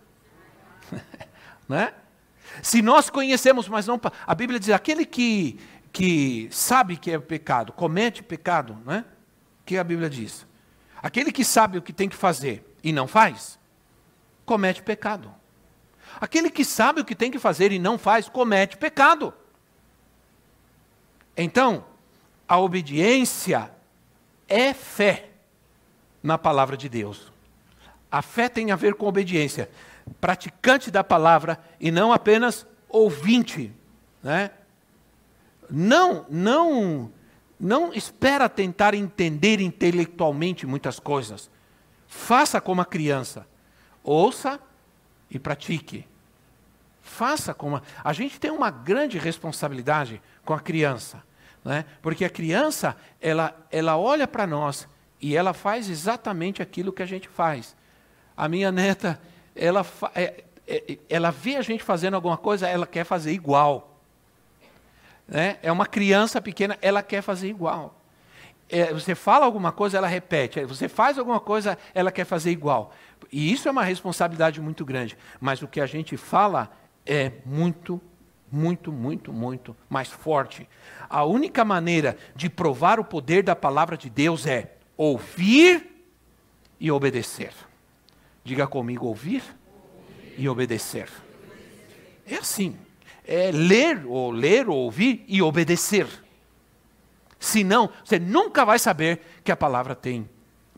né? 1.67 1.93
Se 2.61 2.81
nós 2.81 3.09
conhecemos, 3.09 3.67
mas 3.67 3.87
não. 3.87 3.99
A 4.25 4.35
Bíblia 4.35 4.59
diz: 4.59 4.69
aquele 4.69 5.05
que, 5.05 5.59
que 5.91 6.47
sabe 6.51 6.97
que 6.97 7.11
é 7.11 7.19
pecado, 7.19 7.73
comete 7.73 8.23
pecado, 8.23 8.77
né? 8.85 9.05
O 9.61 9.65
que 9.65 9.77
a 9.77 9.83
Bíblia 9.83 10.09
diz? 10.09 10.45
Aquele 11.01 11.31
que 11.31 11.43
sabe 11.43 11.77
o 11.77 11.81
que 11.81 11.93
tem 11.93 12.09
que 12.09 12.15
fazer 12.15 12.75
e 12.83 12.91
não 12.91 13.07
faz, 13.07 13.59
comete 14.45 14.81
pecado. 14.81 15.33
Aquele 16.19 16.49
que 16.49 16.63
sabe 16.63 17.01
o 17.01 17.05
que 17.05 17.15
tem 17.15 17.29
que 17.29 17.39
fazer 17.39 17.71
e 17.71 17.79
não 17.79 17.97
faz, 17.97 18.29
comete 18.29 18.77
pecado. 18.77 19.33
Então, 21.35 21.83
a 22.47 22.57
obediência 22.57 23.69
é 24.47 24.73
fé 24.73 25.29
na 26.23 26.37
palavra 26.37 26.77
de 26.77 26.87
Deus. 26.87 27.34
A 28.15 28.21
fé 28.21 28.47
tem 28.47 28.71
a 28.71 28.77
ver 28.77 28.93
com 28.93 29.07
obediência. 29.07 29.69
Praticante 30.21 30.89
da 30.89 31.03
palavra 31.03 31.59
e 31.81 31.91
não 31.91 32.13
apenas 32.13 32.65
ouvinte. 32.87 33.73
Né? 34.23 34.51
Não, 35.69 36.25
não, 36.29 37.11
não 37.59 37.93
espera 37.93 38.47
tentar 38.47 38.93
entender 38.93 39.59
intelectualmente 39.59 40.65
muitas 40.65 40.97
coisas. 40.97 41.51
Faça 42.07 42.61
como 42.61 42.79
a 42.79 42.85
criança. 42.85 43.45
Ouça 44.01 44.61
e 45.29 45.37
pratique. 45.37 46.07
Faça 47.01 47.53
como. 47.53 47.75
A, 47.75 47.81
a 48.01 48.13
gente 48.13 48.39
tem 48.39 48.49
uma 48.49 48.71
grande 48.71 49.17
responsabilidade 49.17 50.21
com 50.45 50.53
a 50.53 50.59
criança. 50.61 51.21
Né? 51.65 51.83
Porque 52.01 52.23
a 52.23 52.29
criança, 52.29 52.95
ela, 53.19 53.53
ela 53.69 53.97
olha 53.97 54.25
para 54.25 54.47
nós 54.47 54.87
e 55.19 55.35
ela 55.35 55.53
faz 55.53 55.89
exatamente 55.89 56.61
aquilo 56.61 56.93
que 56.93 57.03
a 57.03 57.05
gente 57.05 57.27
faz. 57.27 57.75
A 58.35 58.47
minha 58.47 58.71
neta, 58.71 59.19
ela, 59.55 59.85
é, 60.13 60.43
é, 60.67 60.97
ela 61.09 61.31
vê 61.31 61.55
a 61.55 61.61
gente 61.61 61.83
fazendo 61.83 62.15
alguma 62.15 62.37
coisa, 62.37 62.67
ela 62.67 62.85
quer 62.85 63.03
fazer 63.03 63.31
igual. 63.31 63.99
Né? 65.27 65.57
É 65.61 65.71
uma 65.71 65.85
criança 65.85 66.41
pequena, 66.41 66.77
ela 66.81 67.01
quer 67.01 67.21
fazer 67.21 67.47
igual. 67.47 67.99
É, 68.69 68.91
você 68.93 69.13
fala 69.13 69.45
alguma 69.45 69.71
coisa, 69.71 69.97
ela 69.97 70.07
repete. 70.07 70.63
Você 70.65 70.89
faz 70.89 71.17
alguma 71.17 71.39
coisa, 71.39 71.77
ela 71.93 72.11
quer 72.11 72.25
fazer 72.25 72.51
igual. 72.51 72.93
E 73.31 73.51
isso 73.51 73.67
é 73.67 73.71
uma 73.71 73.83
responsabilidade 73.83 74.59
muito 74.59 74.83
grande. 74.83 75.17
Mas 75.39 75.61
o 75.61 75.67
que 75.67 75.79
a 75.79 75.85
gente 75.85 76.17
fala 76.17 76.71
é 77.05 77.31
muito 77.45 78.01
muito, 78.51 78.91
muito, 78.91 79.33
muito 79.33 79.75
mais 79.89 80.07
forte. 80.07 80.67
A 81.09 81.25
única 81.25 81.65
maneira 81.65 82.17
de 82.35 82.49
provar 82.49 82.99
o 82.99 83.03
poder 83.03 83.43
da 83.43 83.55
palavra 83.55 83.97
de 83.97 84.09
Deus 84.09 84.45
é 84.45 84.75
ouvir 84.95 86.07
e 86.79 86.89
obedecer. 86.91 87.51
Diga 88.45 88.67
comigo: 88.67 89.07
ouvir 89.07 89.43
e 90.37 90.47
obedecer. 90.47 91.09
É 92.25 92.35
assim. 92.35 92.77
É 93.27 93.51
ler, 93.51 94.05
ou 94.05 94.29
ler, 94.29 94.69
ou 94.69 94.77
ouvir 94.77 95.25
e 95.27 95.41
obedecer. 95.41 96.07
Senão, 97.39 97.89
você 98.03 98.19
nunca 98.19 98.63
vai 98.63 98.77
saber 98.77 99.19
que 99.43 99.51
a 99.51 99.57
palavra 99.57 99.95
tem 99.95 100.29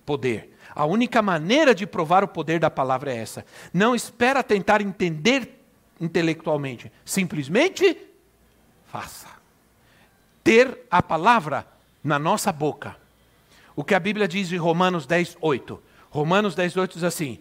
poder. 0.06 0.56
A 0.74 0.86
única 0.86 1.22
maneira 1.22 1.76
de 1.76 1.86
provar 1.86 2.24
o 2.24 2.28
poder 2.28 2.60
da 2.60 2.70
palavra 2.70 3.12
é 3.12 3.18
essa. 3.18 3.46
Não 3.74 3.94
espera 3.94 4.42
tentar 4.42 4.82
entender 4.82 5.62
intelectualmente. 6.00 6.90
Simplesmente 7.04 7.98
faça. 8.86 9.28
Ter 10.42 10.86
a 10.90 11.04
palavra 11.04 11.68
na 12.02 12.18
nossa 12.18 12.52
boca. 12.54 12.96
O 13.76 13.84
que 13.84 13.94
a 13.94 14.00
Bíblia 14.00 14.28
diz 14.28 14.52
em 14.52 14.58
Romanos 14.58 15.06
10, 15.06 15.38
8. 15.42 15.84
Romanos 16.10 16.56
10, 16.56 16.78
8 16.78 16.94
diz 16.94 17.04
assim: 17.04 17.40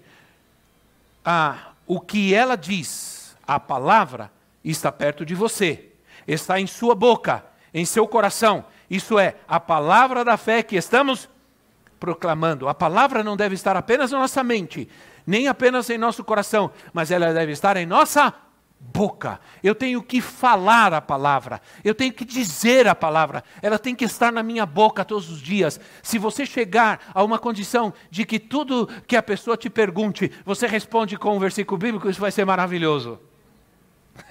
ah, 1.26 1.72
O 1.86 2.00
que 2.00 2.32
ela 2.32 2.56
diz, 2.56 3.36
a 3.46 3.60
palavra, 3.60 4.30
está 4.64 4.90
perto 4.90 5.24
de 5.24 5.34
você, 5.34 5.90
está 6.26 6.58
em 6.58 6.66
sua 6.66 6.94
boca, 6.94 7.44
em 7.74 7.84
seu 7.84 8.06
coração. 8.08 8.64
Isso 8.88 9.18
é, 9.18 9.36
a 9.46 9.60
palavra 9.60 10.24
da 10.24 10.36
fé 10.36 10.62
que 10.62 10.76
estamos 10.76 11.28
proclamando. 12.00 12.68
A 12.68 12.74
palavra 12.74 13.22
não 13.22 13.36
deve 13.36 13.54
estar 13.54 13.76
apenas 13.76 14.10
na 14.12 14.18
nossa 14.18 14.42
mente, 14.42 14.88
nem 15.26 15.48
apenas 15.48 15.90
em 15.90 15.98
nosso 15.98 16.24
coração, 16.24 16.70
mas 16.92 17.10
ela 17.10 17.32
deve 17.32 17.52
estar 17.52 17.76
em 17.76 17.86
nossa 17.86 18.32
boca. 18.92 19.40
Eu 19.62 19.74
tenho 19.74 20.02
que 20.02 20.20
falar 20.20 20.92
a 20.92 21.00
palavra. 21.00 21.60
Eu 21.84 21.94
tenho 21.94 22.12
que 22.12 22.24
dizer 22.24 22.86
a 22.86 22.94
palavra. 22.94 23.42
Ela 23.60 23.78
tem 23.78 23.94
que 23.94 24.04
estar 24.04 24.32
na 24.32 24.42
minha 24.42 24.64
boca 24.64 25.04
todos 25.04 25.30
os 25.30 25.40
dias. 25.40 25.80
Se 26.02 26.18
você 26.18 26.46
chegar 26.46 27.00
a 27.14 27.22
uma 27.22 27.38
condição 27.38 27.92
de 28.10 28.24
que 28.24 28.38
tudo 28.38 28.88
que 29.06 29.16
a 29.16 29.22
pessoa 29.22 29.56
te 29.56 29.68
pergunte, 29.68 30.32
você 30.44 30.66
responde 30.66 31.16
com 31.16 31.36
um 31.36 31.40
versículo 31.40 31.78
bíblico, 31.78 32.08
isso 32.08 32.20
vai 32.20 32.30
ser 32.30 32.44
maravilhoso. 32.44 33.18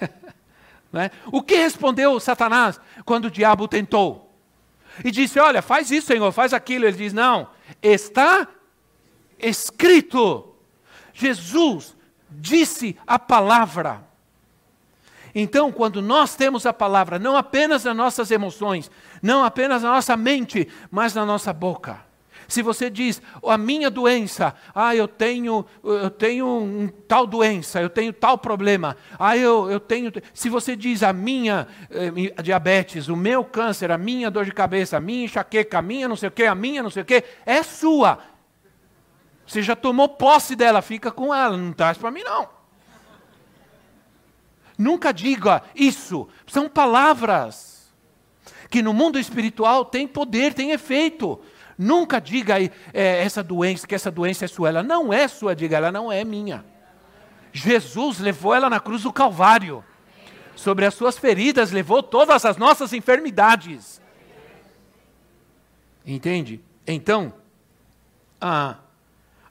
é? 0.94 1.10
O 1.26 1.42
que 1.42 1.56
respondeu 1.56 2.18
Satanás 2.18 2.80
quando 3.04 3.26
o 3.26 3.30
diabo 3.30 3.68
tentou? 3.68 4.34
E 5.04 5.10
disse: 5.10 5.38
Olha, 5.38 5.60
faz 5.60 5.90
isso, 5.90 6.06
Senhor, 6.06 6.32
faz 6.32 6.52
aquilo. 6.52 6.86
Ele 6.86 6.96
diz: 6.96 7.12
Não, 7.12 7.48
está 7.82 8.48
escrito. 9.38 10.54
Jesus 11.12 11.96
disse 12.30 12.96
a 13.06 13.18
palavra. 13.18 14.05
Então, 15.38 15.70
quando 15.70 16.00
nós 16.00 16.34
temos 16.34 16.64
a 16.64 16.72
palavra, 16.72 17.18
não 17.18 17.36
apenas 17.36 17.84
nas 17.84 17.94
nossas 17.94 18.30
emoções, 18.30 18.90
não 19.20 19.44
apenas 19.44 19.82
na 19.82 19.90
nossa 19.90 20.16
mente, 20.16 20.66
mas 20.90 21.12
na 21.12 21.26
nossa 21.26 21.52
boca. 21.52 22.00
Se 22.48 22.62
você 22.62 22.88
diz, 22.88 23.20
a 23.46 23.58
minha 23.58 23.90
doença, 23.90 24.54
ah, 24.74 24.96
eu 24.96 25.06
tenho, 25.06 25.66
eu 25.84 26.08
tenho 26.08 26.46
um 26.46 26.88
tal 27.06 27.26
doença, 27.26 27.82
eu 27.82 27.90
tenho 27.90 28.14
tal 28.14 28.38
problema, 28.38 28.96
ah, 29.18 29.36
eu, 29.36 29.70
eu 29.70 29.78
tenho. 29.78 30.10
Se 30.32 30.48
você 30.48 30.74
diz 30.74 31.02
a 31.02 31.12
minha 31.12 31.68
eh, 31.90 32.42
diabetes, 32.42 33.08
o 33.08 33.16
meu 33.16 33.44
câncer, 33.44 33.90
a 33.90 33.98
minha 33.98 34.30
dor 34.30 34.46
de 34.46 34.52
cabeça, 34.52 34.96
a 34.96 35.00
minha 35.00 35.26
enxaqueca, 35.26 35.80
a 35.80 35.82
minha 35.82 36.08
não 36.08 36.16
sei 36.16 36.30
o 36.30 36.32
quê, 36.32 36.44
a 36.44 36.54
minha 36.54 36.82
não 36.82 36.88
sei 36.88 37.02
o 37.02 37.06
quê, 37.06 37.22
é 37.44 37.62
sua. 37.62 38.20
Você 39.46 39.60
já 39.60 39.76
tomou 39.76 40.08
posse 40.08 40.56
dela, 40.56 40.80
fica 40.80 41.10
com 41.10 41.34
ela, 41.34 41.58
não 41.58 41.74
traz 41.74 41.98
para 41.98 42.10
mim 42.10 42.22
não. 42.22 42.55
Nunca 44.76 45.12
diga 45.12 45.62
isso. 45.74 46.28
São 46.46 46.68
palavras 46.68 47.92
que 48.68 48.82
no 48.82 48.92
mundo 48.92 49.18
espiritual 49.18 49.84
tem 49.84 50.06
poder, 50.06 50.52
tem 50.52 50.72
efeito. 50.72 51.40
Nunca 51.78 52.20
diga 52.20 52.60
é, 52.60 52.70
essa 52.92 53.42
doença, 53.42 53.86
que 53.86 53.94
essa 53.94 54.10
doença 54.10 54.44
é 54.44 54.48
sua. 54.48 54.68
Ela 54.68 54.82
não 54.82 55.12
é 55.12 55.28
sua, 55.28 55.54
diga, 55.54 55.76
ela 55.76 55.92
não 55.92 56.10
é 56.10 56.24
minha. 56.24 56.64
Jesus 57.52 58.18
levou 58.18 58.54
ela 58.54 58.68
na 58.68 58.80
cruz 58.80 59.02
do 59.02 59.12
Calvário. 59.12 59.84
Sobre 60.54 60.86
as 60.86 60.94
suas 60.94 61.18
feridas 61.18 61.70
levou 61.70 62.02
todas 62.02 62.44
as 62.44 62.56
nossas 62.56 62.92
enfermidades. 62.92 64.00
Entende? 66.04 66.62
Então, 66.86 67.34
a, 68.40 68.76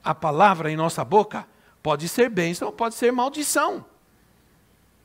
a 0.02 0.14
palavra 0.14 0.70
em 0.70 0.76
nossa 0.76 1.04
boca 1.04 1.46
pode 1.82 2.08
ser 2.08 2.28
bênção 2.28 2.68
ou 2.68 2.72
pode 2.72 2.94
ser 2.94 3.12
maldição. 3.12 3.84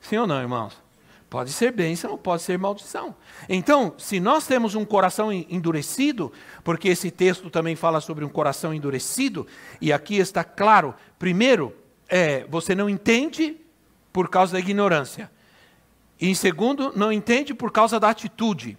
Sim 0.01 0.17
ou 0.17 0.27
não, 0.27 0.41
irmãos? 0.41 0.73
Pode 1.29 1.53
ser 1.53 1.71
bênção, 1.71 2.17
pode 2.17 2.41
ser 2.41 2.59
maldição. 2.59 3.15
Então, 3.47 3.93
se 3.97 4.19
nós 4.19 4.45
temos 4.45 4.75
um 4.75 4.83
coração 4.83 5.31
endurecido, 5.31 6.29
porque 6.61 6.89
esse 6.89 7.09
texto 7.09 7.49
também 7.49 7.73
fala 7.73 8.01
sobre 8.01 8.25
um 8.25 8.29
coração 8.29 8.73
endurecido, 8.73 9.47
e 9.79 9.93
aqui 9.93 10.17
está 10.17 10.43
claro, 10.43 10.93
primeiro, 11.17 11.73
é, 12.09 12.45
você 12.49 12.75
não 12.75 12.89
entende 12.89 13.55
por 14.11 14.27
causa 14.27 14.51
da 14.51 14.59
ignorância. 14.59 15.31
E 16.19 16.27
em 16.27 16.35
segundo, 16.35 16.91
não 16.97 17.13
entende 17.13 17.53
por 17.53 17.71
causa 17.71 17.97
da 17.97 18.09
atitude. 18.09 18.77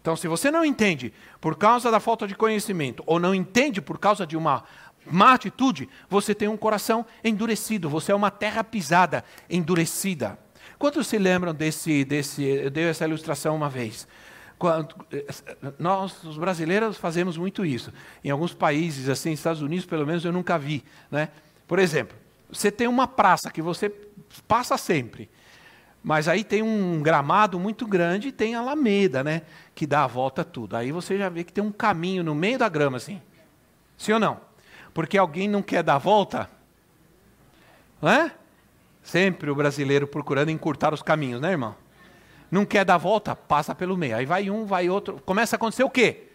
Então, 0.00 0.16
se 0.16 0.26
você 0.26 0.50
não 0.50 0.64
entende 0.64 1.12
por 1.38 1.54
causa 1.56 1.90
da 1.90 2.00
falta 2.00 2.26
de 2.26 2.34
conhecimento, 2.34 3.02
ou 3.04 3.20
não 3.20 3.34
entende 3.34 3.82
por 3.82 3.98
causa 3.98 4.26
de 4.26 4.38
uma 4.38 4.64
má 5.04 5.34
atitude, 5.34 5.86
você 6.08 6.34
tem 6.34 6.48
um 6.48 6.56
coração 6.56 7.04
endurecido, 7.22 7.90
você 7.90 8.10
é 8.10 8.14
uma 8.14 8.30
terra 8.30 8.64
pisada, 8.64 9.22
endurecida. 9.50 10.38
Quantos 10.80 11.08
se 11.08 11.18
lembram 11.18 11.52
desse, 11.52 12.06
desse 12.06 12.42
eu 12.42 12.70
dei 12.70 12.84
essa 12.84 13.04
ilustração 13.04 13.54
uma 13.54 13.68
vez. 13.68 14.08
Quando, 14.58 14.94
nós, 15.78 16.24
os 16.24 16.38
brasileiros, 16.38 16.96
fazemos 16.96 17.36
muito 17.36 17.66
isso. 17.66 17.92
Em 18.24 18.30
alguns 18.30 18.54
países, 18.54 19.06
assim, 19.10 19.30
Estados 19.30 19.60
Unidos, 19.60 19.84
pelo 19.84 20.06
menos, 20.06 20.24
eu 20.24 20.32
nunca 20.32 20.58
vi. 20.58 20.82
Né? 21.10 21.28
Por 21.68 21.78
exemplo, 21.78 22.16
você 22.50 22.70
tem 22.70 22.88
uma 22.88 23.06
praça 23.06 23.50
que 23.50 23.60
você 23.60 23.94
passa 24.48 24.78
sempre. 24.78 25.28
Mas 26.02 26.28
aí 26.28 26.42
tem 26.42 26.62
um 26.62 27.02
gramado 27.02 27.60
muito 27.60 27.86
grande 27.86 28.28
e 28.28 28.32
tem 28.32 28.54
a 28.54 28.60
alameda, 28.60 29.22
né? 29.22 29.42
Que 29.74 29.86
dá 29.86 30.04
a 30.04 30.06
volta 30.06 30.42
tudo. 30.42 30.78
Aí 30.78 30.90
você 30.90 31.18
já 31.18 31.28
vê 31.28 31.44
que 31.44 31.52
tem 31.52 31.62
um 31.62 31.70
caminho 31.70 32.24
no 32.24 32.34
meio 32.34 32.58
da 32.58 32.70
grama, 32.70 32.96
assim. 32.96 33.20
Sim 33.98 34.14
ou 34.14 34.18
não? 34.18 34.40
Porque 34.94 35.18
alguém 35.18 35.46
não 35.46 35.60
quer 35.60 35.82
dar 35.82 35.96
a 35.96 35.98
volta? 35.98 36.50
Não 38.00 38.08
é? 38.08 38.32
Sempre 39.10 39.50
o 39.50 39.56
brasileiro 39.56 40.06
procurando 40.06 40.50
encurtar 40.50 40.94
os 40.94 41.02
caminhos, 41.02 41.40
né, 41.40 41.50
irmão? 41.50 41.74
Não 42.48 42.64
quer 42.64 42.84
dar 42.84 42.96
volta? 42.96 43.34
Passa 43.34 43.74
pelo 43.74 43.96
meio. 43.96 44.16
Aí 44.16 44.24
vai 44.24 44.48
um, 44.48 44.64
vai 44.64 44.88
outro. 44.88 45.20
Começa 45.26 45.56
a 45.56 45.58
acontecer 45.58 45.82
o 45.82 45.90
quê? 45.90 46.28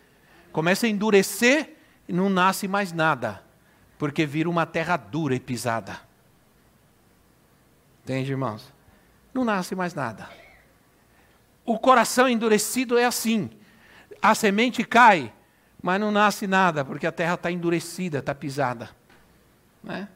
Começa 0.52 0.86
a 0.86 0.90
endurecer 0.90 1.78
e 2.06 2.12
não 2.12 2.30
nasce 2.30 2.68
mais 2.68 2.92
nada. 2.92 3.42
Porque 3.98 4.26
vira 4.26 4.50
uma 4.50 4.66
terra 4.66 4.98
dura 4.98 5.34
e 5.34 5.40
pisada. 5.40 6.02
Entende, 8.04 8.32
irmãos? 8.32 8.74
Não 9.34 9.46
nasce 9.46 9.74
mais 9.74 9.94
nada. 9.94 10.28
O 11.64 11.80
coração 11.80 12.28
endurecido 12.28 12.98
é 12.98 13.06
assim. 13.06 13.50
A 14.22 14.36
semente 14.36 14.84
cai, 14.84 15.32
mas 15.82 15.98
não 15.98 16.12
nasce 16.12 16.46
nada, 16.46 16.84
porque 16.84 17.08
a 17.08 17.12
terra 17.14 17.36
está 17.36 17.50
endurecida, 17.50 18.18
está 18.20 18.36
pisada. 18.36 18.90
Né? 19.82 20.10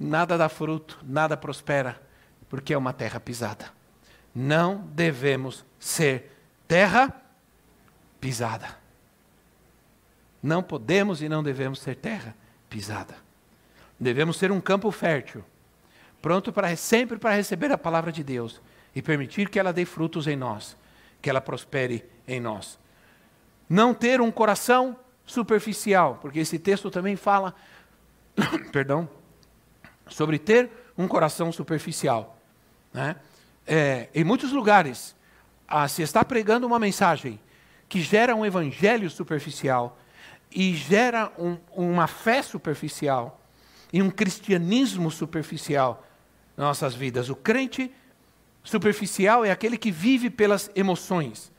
Nada 0.00 0.38
dá 0.38 0.48
fruto, 0.48 0.98
nada 1.02 1.36
prospera, 1.36 2.00
porque 2.48 2.72
é 2.72 2.78
uma 2.78 2.94
terra 2.94 3.20
pisada. 3.20 3.66
Não 4.34 4.78
devemos 4.94 5.62
ser 5.78 6.34
terra 6.66 7.14
pisada. 8.18 8.78
Não 10.42 10.62
podemos 10.62 11.20
e 11.20 11.28
não 11.28 11.42
devemos 11.42 11.80
ser 11.80 11.96
terra 11.96 12.34
pisada. 12.70 13.14
Devemos 13.98 14.38
ser 14.38 14.50
um 14.50 14.60
campo 14.60 14.90
fértil, 14.90 15.44
pronto 16.22 16.50
para 16.50 16.74
sempre 16.76 17.18
para 17.18 17.34
receber 17.34 17.70
a 17.70 17.76
palavra 17.76 18.10
de 18.10 18.24
Deus 18.24 18.58
e 18.94 19.02
permitir 19.02 19.50
que 19.50 19.58
ela 19.58 19.72
dê 19.72 19.84
frutos 19.84 20.26
em 20.26 20.36
nós, 20.36 20.74
que 21.20 21.28
ela 21.28 21.42
prospere 21.42 22.08
em 22.26 22.40
nós. 22.40 22.78
Não 23.68 23.92
ter 23.92 24.22
um 24.22 24.30
coração 24.30 24.96
superficial, 25.26 26.18
porque 26.22 26.38
esse 26.38 26.58
texto 26.58 26.90
também 26.90 27.16
fala, 27.16 27.54
perdão, 28.72 29.06
sobre 30.10 30.38
ter 30.38 30.70
um 30.96 31.08
coração 31.08 31.50
superficial. 31.50 32.36
Né? 32.92 33.16
É, 33.66 34.08
em 34.14 34.24
muitos 34.24 34.52
lugares, 34.52 35.16
ah, 35.66 35.88
se 35.88 36.02
está 36.02 36.24
pregando 36.24 36.66
uma 36.66 36.78
mensagem 36.78 37.40
que 37.88 38.00
gera 38.00 38.34
um 38.34 38.44
evangelho 38.44 39.08
superficial 39.08 39.98
e 40.50 40.74
gera 40.74 41.32
um, 41.38 41.56
uma 41.74 42.06
fé 42.06 42.42
superficial 42.42 43.40
e 43.92 44.02
um 44.02 44.10
cristianismo 44.10 45.10
superficial 45.10 46.06
nas 46.56 46.66
nossas 46.66 46.94
vidas. 46.94 47.28
O 47.28 47.36
crente 47.36 47.92
superficial 48.62 49.44
é 49.44 49.50
aquele 49.50 49.78
que 49.78 49.90
vive 49.90 50.28
pelas 50.30 50.70
emoções. 50.74 51.50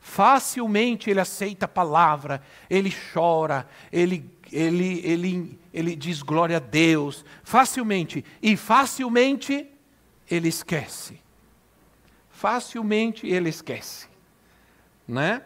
Facilmente 0.00 1.10
ele 1.10 1.20
aceita 1.20 1.66
a 1.66 1.68
palavra, 1.68 2.42
ele 2.70 2.92
chora, 3.12 3.68
ele, 3.92 4.28
ele, 4.50 5.00
ele, 5.04 5.58
ele 5.72 5.94
diz 5.94 6.22
glória 6.22 6.56
a 6.56 6.60
Deus. 6.60 7.24
Facilmente. 7.44 8.24
E 8.42 8.56
facilmente 8.56 9.68
ele 10.30 10.48
esquece. 10.48 11.20
Facilmente 12.30 13.26
ele 13.26 13.50
esquece. 13.50 14.08
Né? 15.06 15.42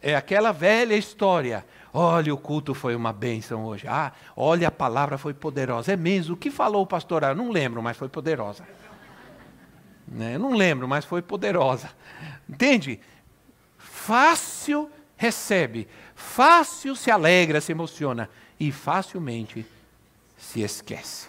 É 0.00 0.16
aquela 0.16 0.50
velha 0.50 0.94
história. 0.94 1.66
Olha, 1.92 2.32
o 2.32 2.38
culto 2.38 2.72
foi 2.72 2.94
uma 2.94 3.12
bênção 3.12 3.64
hoje. 3.66 3.86
Ah, 3.86 4.12
olha, 4.34 4.68
a 4.68 4.70
palavra 4.72 5.18
foi 5.18 5.34
poderosa. 5.34 5.92
É 5.92 5.96
mesmo. 5.96 6.34
O 6.34 6.36
que 6.38 6.50
falou 6.50 6.82
o 6.82 6.86
pastor? 6.86 7.24
Ah, 7.24 7.34
não 7.34 7.50
lembro, 7.50 7.82
mas 7.82 7.98
foi 7.98 8.08
poderosa. 8.08 8.66
Né? 10.08 10.38
Não 10.38 10.54
lembro, 10.54 10.88
mas 10.88 11.04
foi 11.04 11.20
poderosa. 11.20 11.90
Entende? 12.48 12.98
Fácil 14.10 14.90
recebe, 15.16 15.86
fácil 16.16 16.96
se 16.96 17.12
alegra, 17.12 17.60
se 17.60 17.70
emociona 17.70 18.28
e 18.58 18.72
facilmente 18.72 19.64
se 20.36 20.62
esquece. 20.62 21.28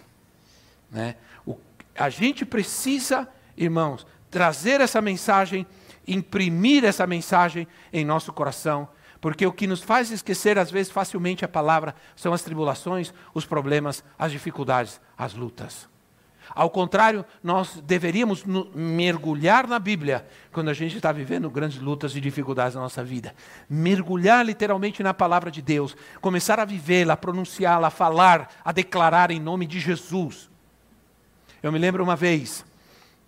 Né? 0.89 1.15
O, 1.45 1.59
a 1.95 2.09
gente 2.09 2.43
precisa, 2.43 3.29
irmãos, 3.55 4.07
trazer 4.31 4.81
essa 4.81 4.99
mensagem, 4.99 5.67
imprimir 6.07 6.83
essa 6.83 7.05
mensagem 7.05 7.67
em 7.93 8.03
nosso 8.03 8.33
coração, 8.33 8.89
porque 9.19 9.45
o 9.45 9.53
que 9.53 9.67
nos 9.67 9.83
faz 9.83 10.09
esquecer, 10.09 10.57
às 10.57 10.71
vezes, 10.71 10.91
facilmente 10.91 11.45
a 11.45 11.47
palavra 11.47 11.93
são 12.15 12.33
as 12.33 12.41
tribulações, 12.41 13.13
os 13.31 13.45
problemas, 13.45 14.03
as 14.17 14.31
dificuldades, 14.31 14.99
as 15.15 15.35
lutas. 15.35 15.87
Ao 16.53 16.69
contrário, 16.69 17.25
nós 17.43 17.81
deveríamos 17.83 18.43
mergulhar 18.75 19.67
na 19.67 19.79
Bíblia 19.79 20.25
quando 20.51 20.69
a 20.69 20.73
gente 20.73 20.95
está 20.95 21.11
vivendo 21.11 21.49
grandes 21.49 21.79
lutas 21.79 22.15
e 22.15 22.21
dificuldades 22.21 22.75
na 22.75 22.81
nossa 22.81 23.03
vida. 23.03 23.33
Mergulhar 23.69 24.45
literalmente 24.45 25.01
na 25.01 25.13
palavra 25.13 25.49
de 25.49 25.61
Deus, 25.61 25.95
começar 26.19 26.59
a 26.59 26.65
vivê-la, 26.65 27.13
a 27.13 27.17
pronunciá-la, 27.17 27.87
a 27.87 27.91
falar, 27.91 28.49
a 28.63 28.71
declarar 28.71 29.31
em 29.31 29.39
nome 29.39 29.65
de 29.65 29.79
Jesus. 29.79 30.49
Eu 31.63 31.71
me 31.71 31.79
lembro 31.79 32.03
uma 32.03 32.15
vez 32.15 32.65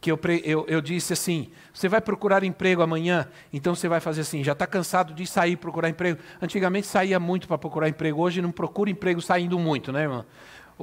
que 0.04 0.12
eu, 0.12 0.20
eu, 0.44 0.66
eu 0.68 0.82
disse 0.82 1.14
assim: 1.14 1.50
você 1.74 1.88
vai 1.88 2.02
procurar 2.02 2.44
emprego 2.44 2.82
amanhã, 2.82 3.28
então 3.54 3.74
você 3.74 3.88
vai 3.88 4.02
fazer 4.02 4.22
assim, 4.22 4.44
já 4.44 4.52
está 4.52 4.68
cansado 4.68 5.14
de 5.14 5.26
sair 5.26 5.56
procurar 5.56 5.88
emprego. 5.88 6.20
Antigamente 6.42 6.86
saía 6.86 7.20
muito 7.20 7.48
para 7.48 7.58
procurar 7.58 7.88
emprego, 7.88 8.22
hoje 8.22 8.42
não 8.42 8.52
procura 8.52 8.90
emprego 8.90 9.22
saindo 9.22 9.58
muito, 9.58 9.94
né, 9.94 10.02
irmão? 10.02 10.26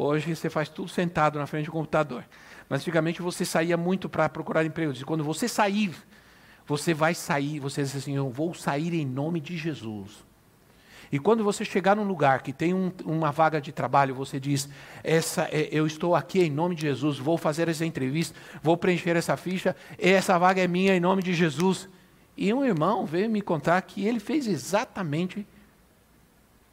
Hoje 0.02 0.34
você 0.34 0.48
faz 0.48 0.66
tudo 0.70 0.88
sentado 0.88 1.38
na 1.38 1.46
frente 1.46 1.66
do 1.66 1.72
computador. 1.72 2.24
Mas 2.70 2.80
antigamente 2.80 3.20
você 3.20 3.44
saía 3.44 3.76
muito 3.76 4.08
para 4.08 4.26
procurar 4.30 4.64
emprego. 4.64 4.94
E 4.94 5.04
quando 5.04 5.22
você 5.22 5.46
sair, 5.46 5.94
você 6.66 6.94
vai 6.94 7.14
sair, 7.14 7.60
você 7.60 7.82
diz 7.82 7.94
assim, 7.94 8.16
eu 8.16 8.30
vou 8.30 8.54
sair 8.54 8.94
em 8.94 9.04
nome 9.04 9.40
de 9.40 9.58
Jesus. 9.58 10.24
E 11.12 11.18
quando 11.18 11.44
você 11.44 11.66
chegar 11.66 11.94
num 11.94 12.04
lugar 12.04 12.42
que 12.42 12.50
tem 12.50 12.72
um, 12.72 12.90
uma 13.04 13.30
vaga 13.30 13.60
de 13.60 13.72
trabalho, 13.72 14.14
você 14.14 14.40
diz: 14.40 14.70
essa, 15.04 15.42
é, 15.52 15.68
eu 15.70 15.86
estou 15.86 16.14
aqui 16.14 16.40
em 16.40 16.50
nome 16.50 16.76
de 16.76 16.82
Jesus, 16.82 17.18
vou 17.18 17.36
fazer 17.36 17.68
essa 17.68 17.84
entrevista, 17.84 18.38
vou 18.62 18.78
preencher 18.78 19.16
essa 19.16 19.36
ficha, 19.36 19.76
essa 19.98 20.38
vaga 20.38 20.62
é 20.62 20.68
minha 20.68 20.96
em 20.96 21.00
nome 21.00 21.22
de 21.22 21.34
Jesus. 21.34 21.88
E 22.36 22.54
um 22.54 22.64
irmão 22.64 23.04
veio 23.04 23.28
me 23.28 23.42
contar 23.42 23.82
que 23.82 24.06
ele 24.06 24.20
fez 24.20 24.46
exatamente 24.46 25.46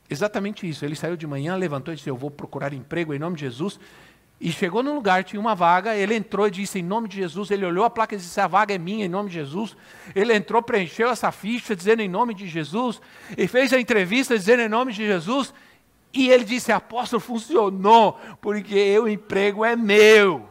Exatamente 0.10 0.68
isso. 0.68 0.86
Ele 0.86 0.96
saiu 0.96 1.18
de 1.18 1.28
manhã, 1.28 1.56
levantou 1.56 1.94
e 1.94 1.98
disse: 1.98 2.10
Eu 2.10 2.16
vou 2.16 2.32
procurar 2.32 2.74
emprego 2.74 3.14
em 3.14 3.20
nome 3.20 3.36
de 3.36 3.42
Jesus. 3.42 3.80
E 4.40 4.52
chegou 4.52 4.84
num 4.84 4.94
lugar, 4.94 5.24
tinha 5.24 5.40
uma 5.40 5.56
vaga, 5.56 5.96
ele 5.96 6.14
entrou 6.14 6.48
e 6.48 6.52
disse 6.52 6.78
em 6.78 6.84
nome 6.84 7.08
de 7.08 7.18
Jesus, 7.18 7.50
ele 7.50 7.66
olhou 7.66 7.84
a 7.84 7.90
placa 7.90 8.14
e 8.14 8.20
disse, 8.20 8.40
a 8.40 8.46
vaga 8.46 8.74
é 8.74 8.78
minha 8.78 9.06
em 9.06 9.10
nome 9.10 9.30
de 9.30 9.36
Jesus. 9.36 9.76
Ele 10.14 10.32
entrou, 10.32 10.62
preencheu 10.62 11.10
essa 11.10 11.32
ficha 11.32 11.76
dizendo 11.76 12.04
em 12.04 12.08
nome 12.08 12.36
de 12.36 12.48
Jesus, 12.48 13.02
e 13.36 13.48
fez 13.48 13.74
a 13.74 13.80
entrevista 13.80 14.38
dizendo 14.38 14.62
em 14.62 14.70
nome 14.70 14.94
de 14.94 15.04
Jesus, 15.08 15.52
e 16.14 16.30
ele 16.30 16.44
disse, 16.44 16.72
apóstolo, 16.72 17.20
funcionou, 17.20 18.20
porque 18.40 18.98
o 19.00 19.08
emprego 19.08 19.66
é 19.66 19.76
meu. 19.76 20.48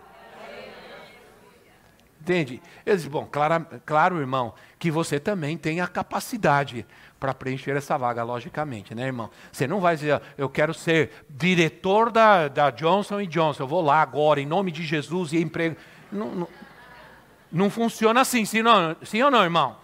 Entende? 2.20 2.60
Eu 2.84 2.96
disse, 2.96 3.08
bom, 3.08 3.24
claro, 3.24 3.64
claro, 3.86 4.18
irmão, 4.18 4.52
que 4.80 4.90
você 4.90 5.20
também 5.20 5.56
tem 5.56 5.80
a 5.80 5.86
capacidade 5.86 6.84
para 7.18 7.32
preencher 7.32 7.76
essa 7.76 7.96
vaga, 7.96 8.22
logicamente, 8.22 8.94
né, 8.94 9.06
irmão? 9.06 9.30
Você 9.50 9.66
não 9.66 9.80
vai 9.80 9.96
dizer, 9.96 10.20
eu 10.36 10.48
quero 10.48 10.74
ser 10.74 11.10
diretor 11.28 12.10
da, 12.10 12.48
da 12.48 12.70
Johnson 12.70 13.24
Johnson, 13.24 13.62
eu 13.62 13.66
vou 13.66 13.80
lá 13.80 14.02
agora, 14.02 14.40
em 14.40 14.46
nome 14.46 14.70
de 14.70 14.84
Jesus, 14.84 15.32
e 15.32 15.40
emprego. 15.40 15.76
Não, 16.12 16.30
não, 16.34 16.48
não 17.50 17.70
funciona 17.70 18.20
assim, 18.20 18.44
sim, 18.44 18.62
não, 18.62 18.94
sim 19.02 19.22
ou 19.22 19.30
não, 19.30 19.42
irmão? 19.42 19.76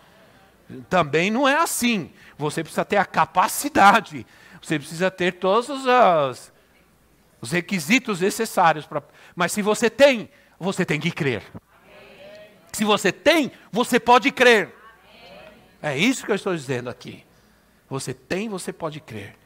Também 0.89 1.31
não 1.31 1.49
é 1.49 1.57
assim. 1.57 2.11
Você 2.37 2.63
precisa 2.63 2.85
ter 2.85 2.97
a 2.97 3.05
capacidade, 3.05 4.27
você 4.61 4.79
precisa 4.79 5.11
ter 5.11 5.33
todos 5.33 5.69
os, 5.69 6.53
os 7.41 7.51
requisitos 7.51 8.21
necessários. 8.21 8.87
Pra, 8.87 9.03
mas 9.35 9.53
se 9.53 9.63
você 9.63 9.89
tem, 9.89 10.29
você 10.59 10.85
tem 10.85 11.01
que 11.01 11.11
crer. 11.11 11.43
Se 12.73 12.85
você 12.85 13.13
tem, 13.13 13.53
você 13.71 14.01
pode 14.01 14.31
crer. 14.31 14.82
É 15.83 15.99
isso 15.99 16.25
que 16.25 16.31
eu 16.31 16.37
estou 16.37 16.55
dizendo 16.55 16.89
aqui. 16.89 17.25
Você 17.91 18.15
tem, 18.15 18.49
você 18.49 18.73
pode 18.73 19.01
crer. 19.01 19.37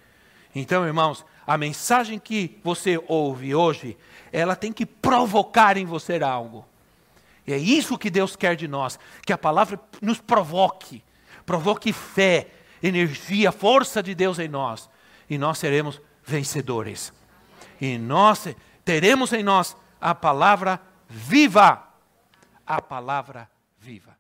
Então, 0.55 0.87
irmãos, 0.87 1.25
a 1.47 1.57
mensagem 1.57 2.19
que 2.19 2.59
você 2.63 3.03
ouve 3.09 3.55
hoje, 3.55 3.97
ela 4.31 4.55
tem 4.55 4.73
que 4.73 4.85
provocar 4.85 5.77
em 5.77 5.87
você 5.87 6.23
algo. 6.23 6.67
E 7.47 7.53
é 7.53 7.59
isso 7.59 7.97
que 7.97 8.11
Deus 8.11 8.37
quer 8.37 8.57
de 8.57 8.67
nós, 8.67 8.99
que 9.25 9.33
a 9.33 9.39
palavra 9.39 9.81
nos 10.03 10.21
provoque, 10.21 11.03
provoque 11.45 11.93
fé, 11.93 12.49
energia, 12.83 13.53
força 13.53 14.03
de 14.03 14.15
Deus 14.15 14.39
em 14.39 14.49
nós, 14.49 14.91
e 15.31 15.39
nós 15.39 15.59
seremos 15.59 16.01
vencedores. 16.25 17.13
E 17.81 17.99
nós 17.99 18.49
teremos 18.85 19.33
em 19.33 19.43
nós 19.43 19.77
a 20.01 20.15
palavra 20.15 20.81
viva, 21.09 21.83
a 22.67 22.83
palavra 22.83 23.49
viva. 23.79 24.17